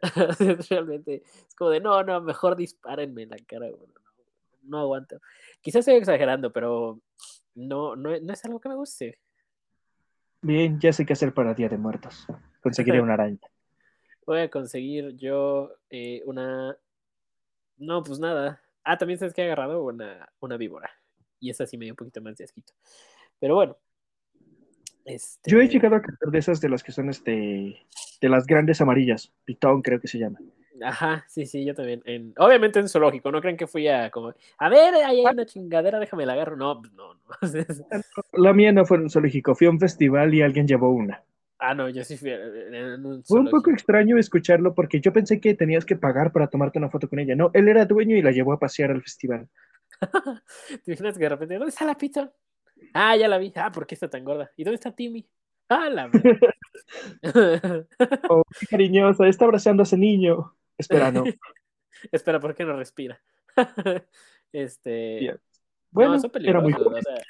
[0.69, 3.69] realmente es como de, no, no, mejor dispárenme en la cara.
[3.69, 3.77] No,
[4.65, 5.21] no aguanto.
[5.63, 7.01] Quizás estoy exagerando, pero
[7.55, 9.19] no, no, no es algo que me guste.
[10.43, 12.27] Bien, ya sé qué hacer para Día de Muertos.
[12.63, 13.41] Conseguiré una araña.
[14.27, 16.77] Voy a conseguir yo eh, una...
[17.79, 18.61] No, pues nada.
[18.85, 20.91] Ah, también sabes que he agarrado una, una víbora.
[21.39, 22.73] Y esa sí me dio un poquito más de asquito.
[23.39, 23.77] Pero bueno.
[25.05, 25.51] Este...
[25.51, 27.87] Yo he llegado a creer de esas de las que son este
[28.21, 30.39] de las grandes amarillas, pitón creo que se llama.
[30.83, 32.03] Ajá, sí, sí, yo también.
[32.05, 32.33] En...
[32.39, 35.99] Obviamente en zoológico, no creen que fui a como, a ver, ahí hay una chingadera,
[35.99, 36.57] déjame la agarro.
[36.57, 37.21] No, no, no.
[38.33, 41.23] La mía no fue en zoológico, fui a un festival y alguien llevó una.
[41.61, 45.13] Ah, no, yo sí fui a- en un Fue un poco extraño escucharlo porque yo
[45.13, 47.37] pensé que tenías que pagar para tomarte una foto con ella.
[47.37, 49.49] No, él era dueño y la llevó a pasear al festival.
[50.85, 52.33] ¿Te imaginas que de repente, ¿dónde está la pizza?
[52.95, 53.53] Ah, ya la vi.
[53.57, 54.51] Ah, ¿por qué está tan gorda?
[54.57, 55.29] ¿Y dónde está Timmy?
[55.69, 56.11] Ah, la.
[58.29, 60.55] Oh, qué cariñosa, está abrazando a ese niño.
[60.79, 61.25] Espera, no.
[62.13, 63.21] Espera, ¿por qué no respira?
[64.53, 65.39] este.
[65.91, 67.23] Bueno, no, son era muy o sea,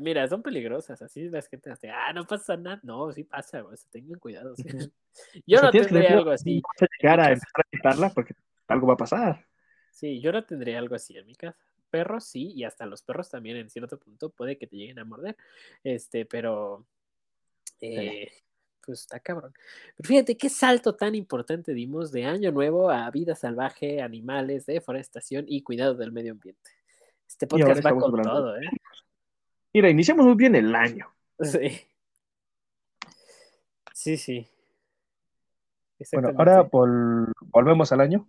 [0.00, 1.00] mira, son peligrosas.
[1.02, 2.80] Así las gente hace, ah, no pasa nada.
[2.82, 4.54] No, sí pasa, o sea, tengan cuidado.
[4.56, 4.64] sí.
[5.46, 6.62] Yo O sea, no que tendría algo así.
[7.00, 8.34] llegar a empezar a quitarla porque
[8.68, 9.46] algo va a pasar.
[9.90, 11.58] Sí, yo no tendría algo así en mi casa.
[11.90, 15.04] Perros sí, y hasta los perros también en cierto punto puede que te lleguen a
[15.04, 15.36] morder.
[15.84, 16.86] Este, pero
[17.82, 18.32] eh,
[18.84, 19.52] pues está cabrón.
[19.96, 25.44] Pero fíjate qué salto tan importante dimos de año nuevo a vida salvaje, animales, deforestación
[25.46, 26.70] y cuidado del medio ambiente.
[27.28, 28.68] Este podcast va con hablando todo, ¿eh?
[29.74, 31.08] Mira, iniciamos muy bien el año.
[31.40, 31.86] Sí.
[33.94, 34.48] Sí, sí.
[36.12, 38.28] Bueno, ahora vol- volvemos al año.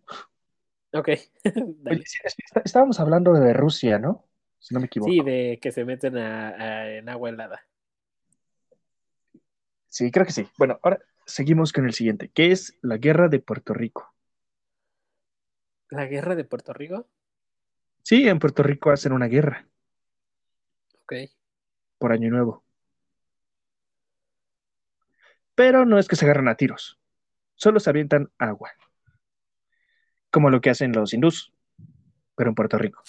[0.94, 1.10] Ok,
[1.90, 2.04] Oye,
[2.64, 4.26] estábamos hablando de Rusia, ¿no?
[4.60, 5.12] Si no me equivoco.
[5.12, 7.62] Sí, de que se meten a- a- en agua helada.
[9.90, 10.48] Sí, creo que sí.
[10.58, 14.14] Bueno, ahora seguimos con el siguiente, que es la guerra de Puerto Rico.
[15.90, 17.08] ¿La guerra de Puerto Rico?
[18.04, 19.68] Sí, en Puerto Rico hacen una guerra
[21.04, 21.14] Ok.
[21.98, 22.64] por Año Nuevo.
[25.56, 27.00] Pero no es que se agarran a tiros,
[27.56, 28.72] solo se avientan agua.
[30.32, 31.54] Como lo que hacen los hindús,
[32.36, 33.04] pero en Puerto Rico.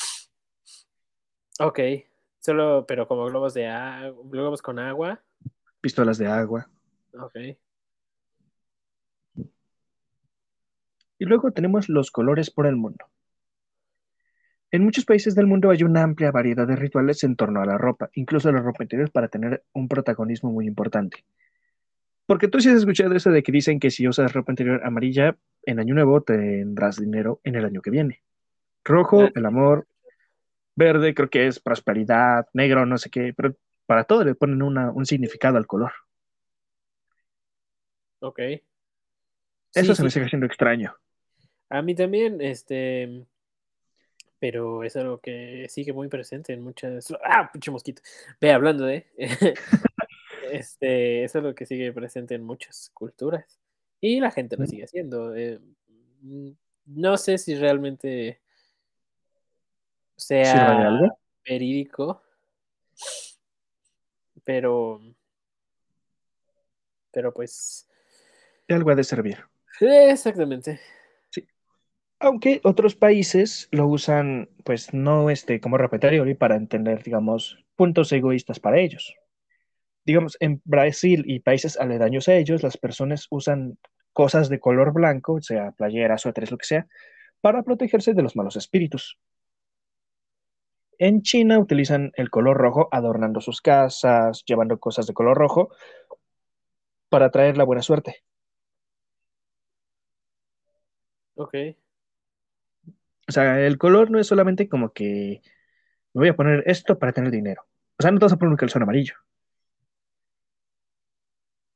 [1.59, 1.81] Ok.
[2.41, 5.23] Solo, pero como globos de agua, globos con agua.
[5.81, 6.69] Pistolas de agua.
[7.19, 7.37] Ok.
[11.19, 13.07] Y luego tenemos los colores por el mundo.
[14.75, 17.79] En muchos países del mundo hay una amplia variedad de rituales en torno a la
[17.79, 21.25] ropa, incluso la ropa interior, para tener un protagonismo muy importante.
[22.27, 25.37] Porque tú sí has escuchado eso de que dicen que si usas ropa interior amarilla
[25.63, 28.25] en Año Nuevo tendrás dinero en el año que viene.
[28.85, 29.87] Rojo, el amor.
[30.75, 32.49] Verde, creo que es prosperidad.
[32.53, 33.33] Negro, no sé qué.
[33.33, 33.55] Pero
[33.87, 35.93] para todo le ponen una- un significado al color.
[38.19, 38.41] Ok.
[39.73, 40.97] Eso Sí, se me sigue haciendo extraño.
[41.69, 43.25] A mí también, este.
[44.45, 47.11] Pero es algo que sigue muy presente en muchas.
[47.25, 47.49] ¡Ah!
[47.51, 48.03] Pinche mosquito.
[48.39, 49.07] Ve hablando de.
[50.53, 53.59] este, es algo que sigue presente en muchas culturas.
[54.03, 55.35] Y la gente lo sigue haciendo.
[55.35, 55.59] eh,
[56.21, 56.51] mm,
[56.89, 58.39] no sé si realmente
[60.15, 61.19] ¿Sirve de sea algo?
[61.49, 62.21] verídico.
[64.45, 65.01] Pero.
[67.13, 67.89] Pero pues.
[68.69, 69.43] De algo ha de servir.
[69.81, 70.83] Exactamente.
[72.25, 77.63] Aunque otros países lo usan, pues no este, como ropa interior y para entender, digamos,
[77.77, 79.15] puntos egoístas para ellos.
[80.07, 83.77] Digamos, en Brasil y países aledaños a ellos, las personas usan
[84.15, 86.87] cosas de color blanco, sea playeras, suéteres, lo que sea,
[87.43, 89.19] para protegerse de los malos espíritus.
[90.99, 95.69] En China utilizan el color rojo adornando sus casas, llevando cosas de color rojo
[97.11, 98.25] para traer la buena suerte.
[101.37, 101.55] Ok.
[103.29, 105.41] O sea, el color no es solamente como que
[106.15, 107.67] me voy a poner esto para tener dinero.
[107.99, 109.15] O sea, no te vas a poner un calzón amarillo.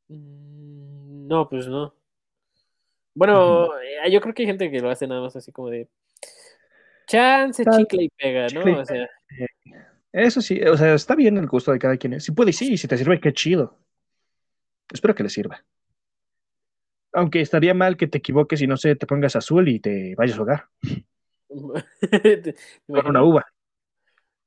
[0.09, 1.95] Mm, No, pues no.
[3.15, 5.89] Bueno, eh, yo creo que hay gente que lo hace nada más así como de
[7.07, 8.61] chance, Tal- chicle y pega, ¿no?
[8.61, 9.09] chicle O sea,
[10.13, 12.21] Eso sí, o sea, está bien el gusto de cada quien.
[12.21, 13.77] Si puede, sí, si te sirve, qué chido.
[14.93, 15.65] Espero que le sirva.
[17.13, 20.39] Aunque estaría mal que te equivoques y no sé, te pongas azul y te vayas
[20.39, 21.05] a ¿te
[22.87, 23.47] con una uva.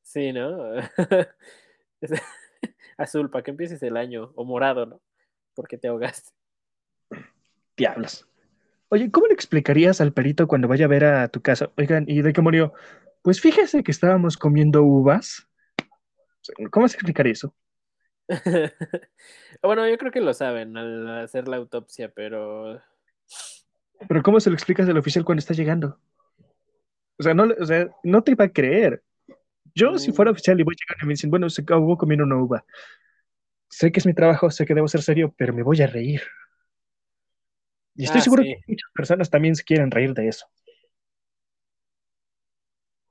[0.04, 0.74] Sí, ¿no?
[2.98, 4.32] Azul, para que empieces el año.
[4.36, 5.02] O morado, ¿no?
[5.54, 6.32] Porque te ahogaste.
[7.78, 8.28] Diablos.
[8.90, 11.72] Oye, ¿cómo le explicarías al perito cuando vaya a ver a tu casa?
[11.78, 12.74] Oigan, ¿y de qué murió?
[13.22, 15.48] Pues fíjese que estábamos comiendo uvas.
[16.72, 17.56] ¿Cómo se explicaría eso?
[19.64, 22.82] bueno, yo creo que lo saben al hacer la autopsia, pero.
[24.08, 26.00] Pero ¿cómo se lo explicas al oficial cuando está llegando?
[27.22, 29.04] O sea, no, o sea, no te iba a creer.
[29.76, 30.34] Yo, si fuera mm.
[30.34, 32.66] oficial y voy llegando y me dicen, bueno, se acabó comiendo una uva.
[33.70, 36.24] Sé que es mi trabajo, sé que debo ser serio, pero me voy a reír.
[37.94, 40.48] Y estoy ah, seguro que muchas personas también se quieren reír de eso.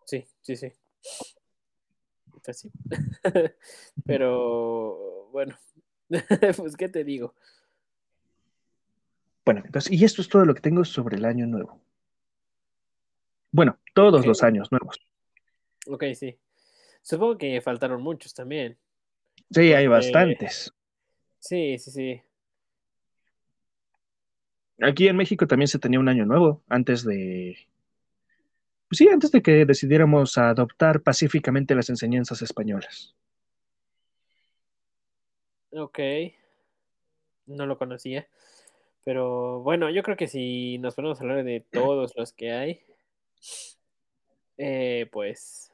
[0.07, 0.73] Sí, sí, sí.
[2.43, 2.73] Pues sí.
[4.05, 5.57] pero bueno,
[6.57, 7.37] pues qué te digo.
[9.45, 11.81] Bueno, entonces, y esto es todo lo que tengo sobre el año nuevo.
[13.53, 15.01] Bueno, todos los años nuevos.
[15.87, 16.39] Ok, sí.
[17.03, 18.79] Supongo que faltaron muchos también.
[19.51, 20.73] Sí, hay bastantes.
[21.39, 22.23] Sí, sí, sí.
[24.83, 27.57] Aquí en México también se tenía un año nuevo, antes de...
[28.89, 33.15] Pues sí, antes de que decidiéramos adoptar pacíficamente las enseñanzas españolas.
[35.73, 35.99] Ok.
[37.47, 38.27] No lo conocía.
[39.05, 42.81] Pero bueno, yo creo que si nos ponemos a hablar de todos los que hay,
[44.57, 45.73] eh, pues...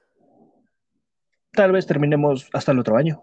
[1.52, 3.22] Tal vez terminemos hasta el otro año.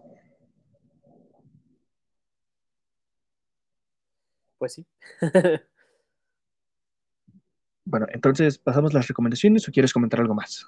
[4.58, 4.86] Pues sí.
[7.86, 10.66] bueno, entonces pasamos las recomendaciones o quieres comentar algo más.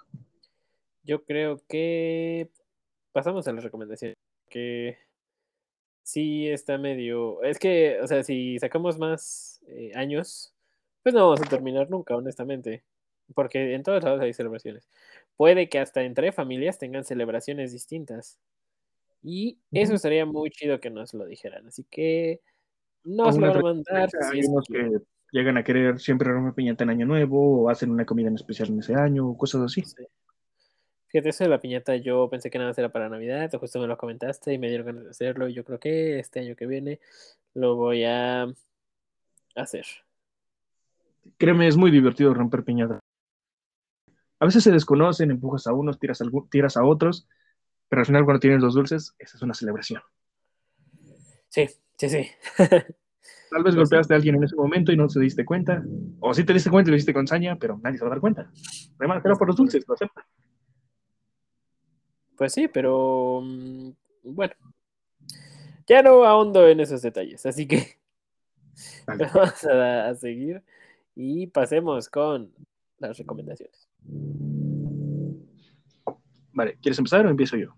[1.04, 2.52] Yo creo que
[3.12, 4.18] pasamos a las recomendaciones.
[4.50, 4.98] Que
[6.04, 7.42] sí está medio.
[7.44, 10.54] Es que, o sea, si sacamos más eh, años,
[11.04, 12.84] pues no vamos a terminar nunca, honestamente.
[13.34, 14.88] Porque en todos lados hay celebraciones.
[15.36, 18.40] Puede que hasta entre familias tengan celebraciones distintas.
[19.24, 21.68] Y eso sería muy chido que nos lo dijeran.
[21.68, 22.42] Así que
[23.04, 24.10] nos lo van a mandar.
[24.32, 25.00] hay unos que
[25.32, 28.70] llegan a querer siempre romper piñata en Año Nuevo o hacen una comida en especial
[28.70, 29.84] en ese año o cosas así.
[31.08, 33.88] Fíjate, eso de la piñata yo pensé que nada más era para Navidad, justo me
[33.88, 35.48] lo comentaste y me dieron ganas de hacerlo.
[35.48, 37.00] Y yo creo que este año que viene
[37.54, 38.48] lo voy a
[39.56, 39.86] hacer.
[41.38, 43.00] Créeme, es muy divertido romper piñata.
[44.46, 47.28] A veces se desconocen, empujas a unos, tiras a, tiras a otros,
[47.90, 50.04] pero al final cuando tienes los dulces, esa es una celebración.
[51.50, 51.68] Sí,
[51.98, 52.28] sí, sí.
[52.60, 55.84] Tal vez pues golpeaste a alguien en ese momento y no se diste cuenta.
[56.20, 58.12] O sí te diste cuenta y lo hiciste con saña, pero nadie se va a
[58.12, 58.52] dar cuenta.
[59.00, 60.24] Además, era por los dulces, lo acepta.
[62.38, 63.90] Pues sí, pero mm,
[64.26, 64.54] bueno.
[65.88, 67.98] Ya no ahondo en esos detalles, así que
[69.08, 70.62] vamos a seguir
[71.16, 72.52] y pasemos con
[73.00, 73.88] las recomendaciones.
[76.56, 77.76] Vale, ¿quieres empezar o empiezo yo?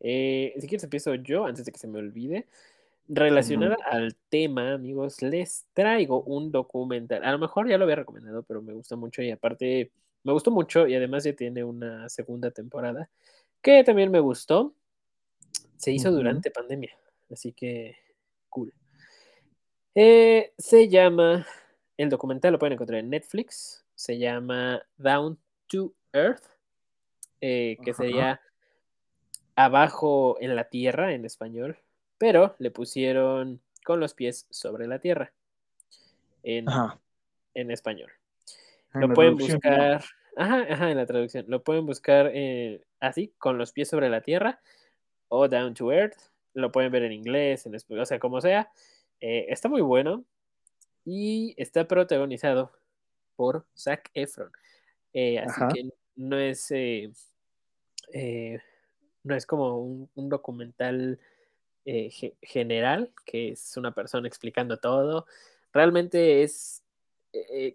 [0.00, 2.46] Eh, si quieres empiezo yo, antes de que se me olvide.
[3.08, 7.24] Relacionada al tema, amigos, les traigo un documental.
[7.24, 9.90] A lo mejor ya lo había recomendado, pero me gusta mucho y aparte
[10.22, 13.10] me gustó mucho y además ya tiene una segunda temporada
[13.62, 14.74] que también me gustó.
[15.76, 16.96] Se hizo durante pandemia,
[17.30, 17.96] así que
[18.48, 18.72] cool.
[19.94, 21.46] Eh, se llama,
[21.98, 25.38] el documental lo pueden encontrar en Netflix se llama Down
[25.68, 26.44] to Earth,
[27.40, 28.40] eh, que sería
[29.56, 31.78] abajo en la tierra en español,
[32.18, 35.32] pero le pusieron con los pies sobre la tierra
[36.42, 36.66] en,
[37.54, 38.10] en español.
[38.92, 40.02] lo pueden buscar,
[40.36, 44.20] ajá, ajá, en la traducción, lo pueden buscar eh, así, con los pies sobre la
[44.20, 44.60] tierra
[45.28, 46.16] o Down to Earth,
[46.54, 48.70] lo pueden ver en inglés, en español, o sea, como sea.
[49.20, 50.24] Eh, está muy bueno
[51.04, 52.72] y está protagonizado
[53.36, 54.50] por Zac Efron.
[55.12, 57.12] Eh, así que no es, eh,
[58.12, 58.58] eh,
[59.22, 61.18] no es como un, documental
[62.40, 65.26] general, que es una persona explicando todo.
[65.72, 66.82] Realmente es,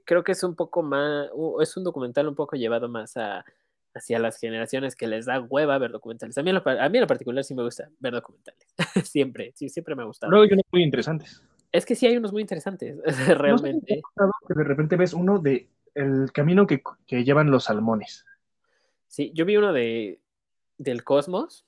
[0.04, 1.30] creo que es un poco más,
[1.62, 3.46] es un documental un poco llevado más a,
[3.94, 6.38] hacia las generaciones que les da hueva ver documentales.
[6.38, 8.66] A mí, a mí en lo particular sí me gusta ver documentales.
[9.10, 10.32] siempre, sí, siempre me ha gustado.
[10.32, 11.44] Luego hay unos muy interesantes.
[11.72, 12.98] Es que sí hay unos muy interesantes,
[13.38, 14.02] realmente.
[14.50, 18.26] Que de repente ves uno de el camino que, llevan los salmones.
[19.08, 20.20] Sí, yo vi uno de
[20.78, 21.66] del cosmos.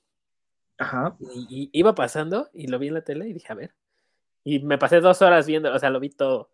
[0.78, 1.16] Ajá.
[1.48, 3.74] Y, iba pasando y lo vi en la tele y dije, a ver.
[4.44, 6.50] Y me pasé dos horas viendo, o sea, lo vi todo.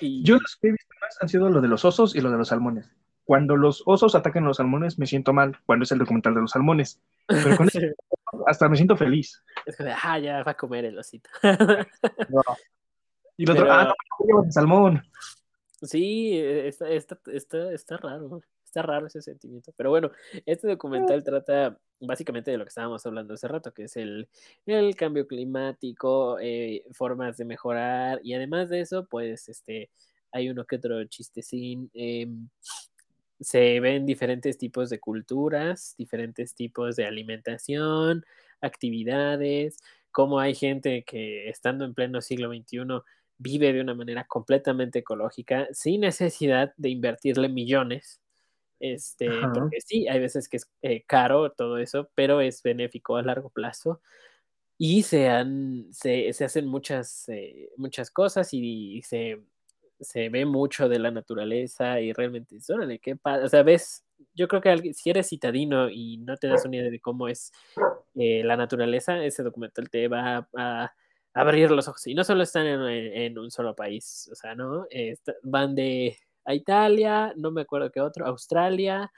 [0.00, 2.38] Yo los que he visto más han sido lo de los osos y lo de
[2.38, 2.90] los salmones.
[3.24, 6.40] Cuando los osos atacan a los salmones me siento mal, cuando es el documental de
[6.40, 7.00] los salmones.
[7.26, 7.68] Pero con
[8.46, 9.42] hasta me siento feliz.
[9.66, 11.30] Es que, ah, ya va a comer el osito.
[13.42, 13.92] Y el otro, ah,
[14.28, 15.02] no, salmón.
[15.82, 18.40] Sí, está, está, está, está raro.
[18.64, 19.72] Está raro ese sentimiento.
[19.76, 20.12] Pero bueno,
[20.46, 24.28] este documental trata básicamente de lo que estábamos hablando hace rato, que es el,
[24.64, 29.90] el cambio climático, eh, formas de mejorar y además de eso, pues este,
[30.30, 31.90] hay uno que otro chistecín.
[31.94, 32.28] Eh,
[33.40, 38.24] se ven diferentes tipos de culturas, diferentes tipos de alimentación,
[38.60, 39.80] actividades,
[40.12, 43.02] cómo hay gente que estando en pleno siglo XXI
[43.42, 48.20] vive de una manera completamente ecológica, sin necesidad de invertirle millones.
[48.80, 53.22] Este, porque sí, hay veces que es eh, caro todo eso, pero es benéfico a
[53.22, 54.00] largo plazo.
[54.78, 59.40] Y se, han, se, se hacen muchas, eh, muchas cosas y, y se,
[60.00, 63.44] se ve mucho de la naturaleza y realmente, órale, qué padre.
[63.44, 66.90] O sea, ves, yo creo que si eres citadino y no te das una idea
[66.90, 67.52] de cómo es
[68.14, 70.92] eh, la naturaleza, ese documental te va a,
[71.34, 72.06] abrir los ojos.
[72.06, 74.86] Y no solo están en, un solo país, o sea, ¿no?
[75.42, 79.12] van de a Italia, no me acuerdo qué otro, Australia,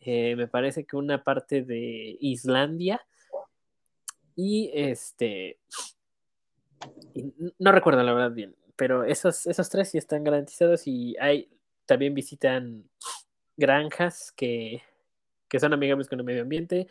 [0.00, 3.00] eh, me parece que una parte de Islandia.
[4.36, 5.58] Y este,
[7.58, 11.50] no recuerdo la verdad bien, pero esos, esos tres sí están garantizados y hay,
[11.86, 12.88] también visitan
[13.56, 14.82] granjas que,
[15.48, 16.86] que son amigables con el medio ambiente.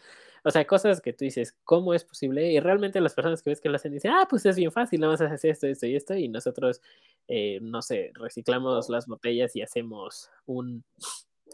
[0.48, 2.50] O sea, cosas que tú dices, ¿cómo es posible?
[2.54, 5.02] Y realmente las personas que ves que lo hacen dicen, ah, pues es bien fácil,
[5.02, 6.14] nada más hacer esto, esto y esto.
[6.14, 6.82] Y nosotros,
[7.28, 10.86] eh, no sé, reciclamos las botellas y hacemos un...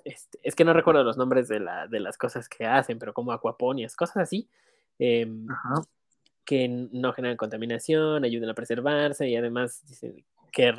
[0.06, 3.16] Este, es que no recuerdo los nombres de, la, de las cosas que hacen, pero
[3.16, 4.48] como acuaponias, cosas así.
[5.00, 5.26] Eh,
[6.46, 10.72] que no generan contaminación, ayudan a preservarse y además dicen que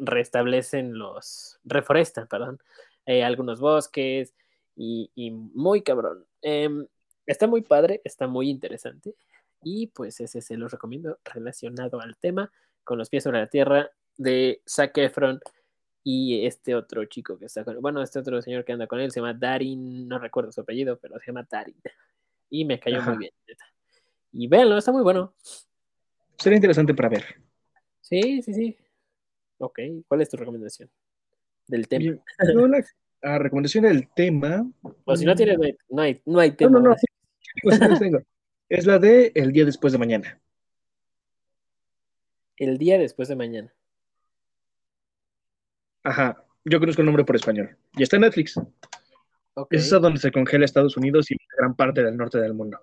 [0.00, 2.60] restablecen los, reforestan, perdón,
[3.04, 4.32] eh, algunos bosques
[4.74, 5.10] y,
[5.52, 6.24] muy cabrón.
[6.40, 6.86] Em,
[7.26, 9.14] está muy padre, está muy interesante
[9.62, 12.50] y pues ese se lo recomiendo relacionado al tema
[12.84, 15.40] con los pies sobre la tierra de Zac Efron
[16.04, 19.10] y este otro chico que está con, bueno, este otro señor que anda con él
[19.10, 21.76] se llama Darin, no recuerdo su apellido, pero se llama Darin
[22.50, 23.32] y me cayó muy bien.
[24.32, 25.34] Y véanlo, está muy bueno.
[26.38, 27.24] Sería interesante para ver.
[28.00, 28.76] Sí, sí, sí.
[29.58, 30.90] Ok, ¿cuál es tu recomendación?
[31.66, 32.04] Del tema.
[32.54, 32.84] Yo la
[33.38, 34.70] recomendación del tema.
[35.04, 35.58] O si no tienes,
[35.88, 36.78] no hay, no hay tema.
[36.78, 36.96] No, no, no.
[37.98, 38.20] Tengo.
[38.68, 40.40] Es la de El día después de mañana.
[42.56, 43.72] El día después de mañana.
[46.02, 46.44] Ajá.
[46.64, 47.76] Yo conozco el nombre por español.
[47.94, 48.58] Y está en Netflix.
[49.54, 49.78] Okay.
[49.78, 52.78] Es donde se congela Estados Unidos y gran parte del norte del mundo.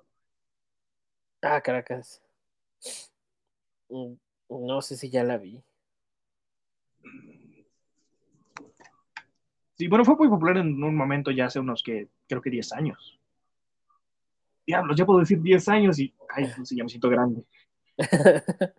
[1.42, 2.24] Ah, Caracas.
[3.90, 5.64] No sé si ya la vi.
[9.78, 12.74] Sí, bueno, fue muy popular en un momento ya hace unos que, creo que 10
[12.74, 13.20] años.
[14.66, 17.44] Diablos, ya puedo decir 10 años y, ay, no sé, ya me siento grande.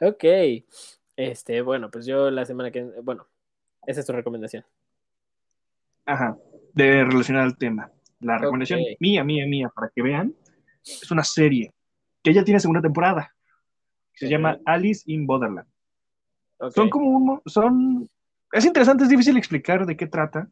[0.00, 0.24] ok.
[1.16, 3.26] Este, bueno, pues yo la semana que, bueno,
[3.86, 4.64] esa es tu recomendación.
[6.04, 6.36] Ajá,
[6.72, 7.90] de relacionar al tema.
[8.20, 10.34] La recomendación mía, mía, mía, para que vean,
[10.84, 11.72] es una serie
[12.22, 13.32] que ya tiene segunda temporada.
[14.14, 15.68] Se llama Alice in Borderland.
[16.74, 18.08] Son como un, son,
[18.52, 20.48] es interesante, es difícil explicar de qué trata.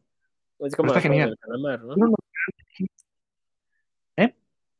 [0.59, 1.35] Es como está genial.
[1.41, 2.13] Calamar, ¿no?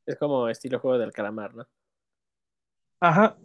[0.06, 1.68] Es como estilo juego del calamar, ¿no?
[3.00, 3.38] Ajá.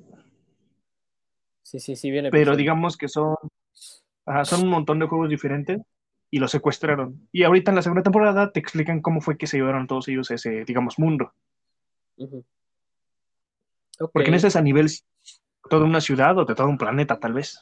[1.63, 2.31] Sí, sí, sí, viene.
[2.31, 3.37] Pero digamos que son,
[4.27, 5.81] ajá, son un montón de juegos diferentes
[6.31, 7.29] y los secuestraron.
[7.33, 10.31] Y ahorita en la segunda temporada te explican cómo fue que se llevaron todos ellos
[10.31, 11.33] a ese, digamos, mundo.
[14.13, 14.89] Porque no es a nivel
[15.69, 17.61] toda una ciudad o de todo un planeta, tal vez.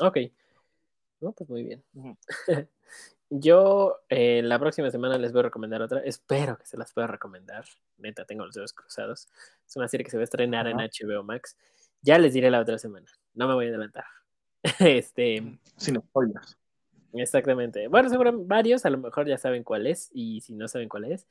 [0.00, 0.18] Ok.
[1.20, 1.84] No, pues muy bien.
[3.30, 6.00] Yo eh, la próxima semana les voy a recomendar otra.
[6.00, 7.64] Espero que se las pueda recomendar.
[7.98, 9.28] Neta, tengo los dedos cruzados.
[9.66, 11.56] Es una serie que se va a estrenar en HBO Max.
[12.00, 13.06] Ya les diré la otra semana.
[13.34, 14.04] No me voy a adelantar.
[14.80, 15.58] este.
[15.76, 16.56] Sin spoilers.
[17.12, 17.88] Exactamente.
[17.88, 20.10] Bueno, seguro varios a lo mejor ya saben cuál es.
[20.12, 21.26] Y si no saben cuál es,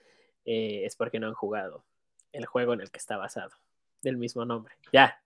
[0.46, 1.84] eh, es porque no han jugado
[2.32, 3.52] el juego en el que está basado,
[4.04, 4.76] del mismo nombre.
[4.94, 5.20] Ya.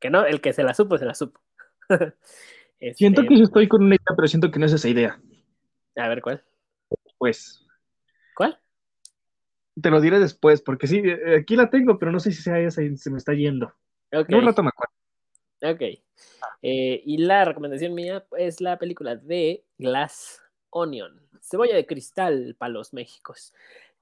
[0.00, 1.40] Que no, el que se la supo, se la supo.
[2.94, 5.20] Siento este, que estoy con una idea, pero siento que no es esa idea.
[5.96, 6.42] A ver, ¿cuál?
[7.18, 7.64] Pues.
[8.34, 8.58] ¿Cuál?
[9.80, 12.58] Te lo diré después, porque sí, eh, aquí la tengo, pero no sé si sea
[12.58, 13.72] esa y se me está yendo.
[14.12, 14.34] Okay.
[14.34, 14.92] un rato me acuerdo.
[15.62, 16.02] Ok.
[16.62, 22.72] Eh, y la recomendación mía es la película de Glass Onion, Cebolla de Cristal para
[22.72, 23.54] los Méxicos.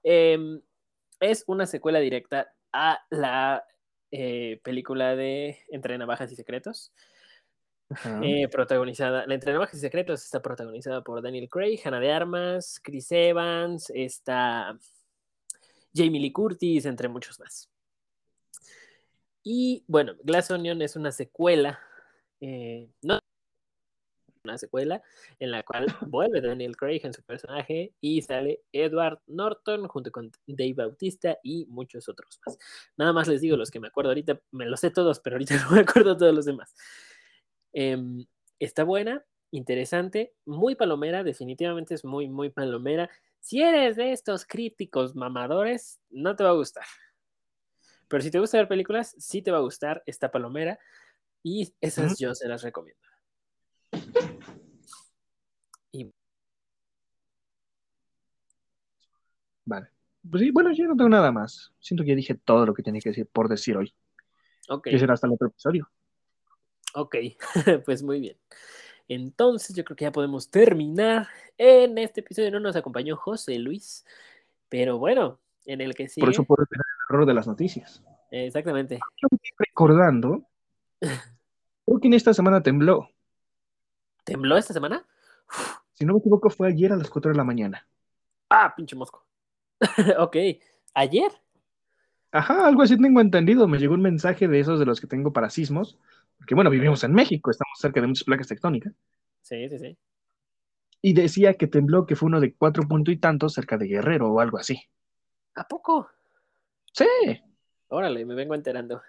[0.02, 0.60] Eh,
[1.20, 3.64] es una secuela directa a la
[4.10, 6.92] eh, película de Entre Navajas y Secretos.
[8.22, 12.80] Eh, protagonizada, la Entre Navajas y Secretos está protagonizada por Daniel Craig, Hannah de Armas,
[12.82, 14.78] Chris Evans, está
[15.92, 17.68] Jamie Lee Curtis, entre muchos más.
[19.42, 21.80] Y bueno, Glass Onion es una secuela,
[22.40, 23.18] eh, no
[24.44, 25.02] una secuela
[25.38, 30.30] en la cual vuelve Daniel Craig en su personaje y sale Edward Norton junto con
[30.46, 32.58] Dave Bautista y muchos otros más.
[32.96, 35.56] Nada más les digo los que me acuerdo ahorita, me los sé todos, pero ahorita
[35.64, 36.74] no me acuerdo todos los demás.
[37.72, 37.96] Eh,
[38.58, 43.10] está buena, interesante, muy palomera, definitivamente es muy, muy palomera.
[43.40, 46.84] Si eres de estos críticos mamadores, no te va a gustar.
[48.08, 50.78] Pero si te gusta ver películas, sí te va a gustar esta palomera.
[51.42, 53.00] Y esas yo se las recomiendo.
[55.92, 56.12] Y...
[59.64, 59.88] Vale.
[60.28, 61.72] Pues sí, bueno, yo no tengo nada más.
[61.78, 63.94] Siento que ya dije todo lo que tenía que decir por decir hoy.
[64.68, 64.88] Ok.
[64.88, 65.88] Que será hasta el otro episodio.
[66.94, 67.16] Ok,
[67.84, 68.36] pues muy bien.
[69.08, 71.28] Entonces yo creo que ya podemos terminar.
[71.58, 74.04] En este episodio no nos acompañó José Luis,
[74.68, 76.20] pero bueno, en el que sí.
[76.20, 78.02] Por eso puedo tener el error de las noticias.
[78.30, 79.00] Exactamente.
[79.20, 80.44] Yo me estoy recordando,
[81.00, 83.10] creo que en esta semana tembló.
[84.24, 85.04] ¿Tembló esta semana?
[85.92, 87.86] Si no me equivoco, fue ayer a las 4 de la mañana.
[88.48, 89.24] Ah, pinche mosco.
[90.18, 90.36] ok,
[90.94, 91.32] ¿ayer?
[92.32, 93.66] Ajá, algo así tengo entendido.
[93.66, 95.98] Me llegó un mensaje de esos de los que tengo para sismos.
[96.40, 98.94] Porque bueno, vivimos en México, estamos cerca de muchas placas tectónicas.
[99.42, 99.96] Sí, sí, sí.
[101.02, 104.32] Y decía que tembló, que fue uno de cuatro puntos y tantos cerca de Guerrero
[104.32, 104.80] o algo así.
[105.54, 106.08] ¿A poco?
[106.94, 107.04] Sí.
[107.88, 109.02] Órale, me vengo enterando.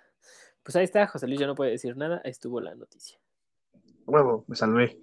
[0.62, 3.18] Pues ahí está, José Luis ya no puede decir nada, ahí estuvo la noticia.
[4.06, 5.00] Huevo, me salvé.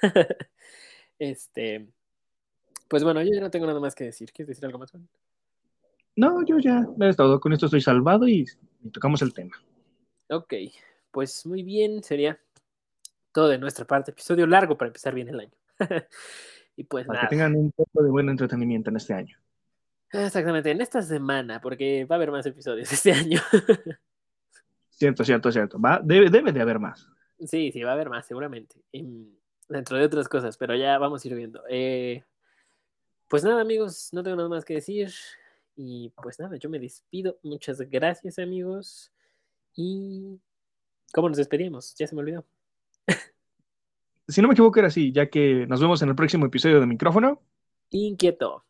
[1.18, 1.86] este,
[2.88, 4.32] pues bueno, yo ya no tengo nada más que decir.
[4.32, 4.90] ¿Quieres decir algo más?
[4.92, 5.06] Juan?
[6.16, 8.46] No, yo ya he estado con esto, estoy salvado y,
[8.82, 9.54] y tocamos el tema.
[10.30, 10.54] Ok,
[11.16, 12.38] pues muy bien, sería
[13.32, 14.10] todo de nuestra parte.
[14.10, 15.52] Episodio largo para empezar bien el año.
[16.76, 17.30] y pues Para nada.
[17.30, 19.34] que tengan un poco de buen entretenimiento en este año.
[20.12, 23.40] Exactamente, en esta semana, porque va a haber más episodios este año.
[24.90, 25.80] Cierto, cierto, cierto.
[25.80, 27.08] Va, debe, debe de haber más.
[27.38, 28.76] sí, sí, va a haber más, seguramente.
[28.92, 29.38] Y,
[29.70, 31.62] dentro de otras cosas, pero ya vamos a ir viendo.
[31.70, 32.24] Eh,
[33.26, 35.14] pues nada, amigos, no tengo nada más que decir.
[35.76, 37.38] Y pues nada, yo me despido.
[37.42, 39.10] Muchas gracias, amigos.
[39.74, 40.40] Y
[41.12, 41.94] ¿cómo nos despedimos?
[41.96, 42.44] Ya se me olvidó.
[44.28, 46.86] Si no me equivoco, era así, ya que nos vemos en el próximo episodio de
[46.86, 47.40] Micrófono.
[47.90, 48.64] Inquieto.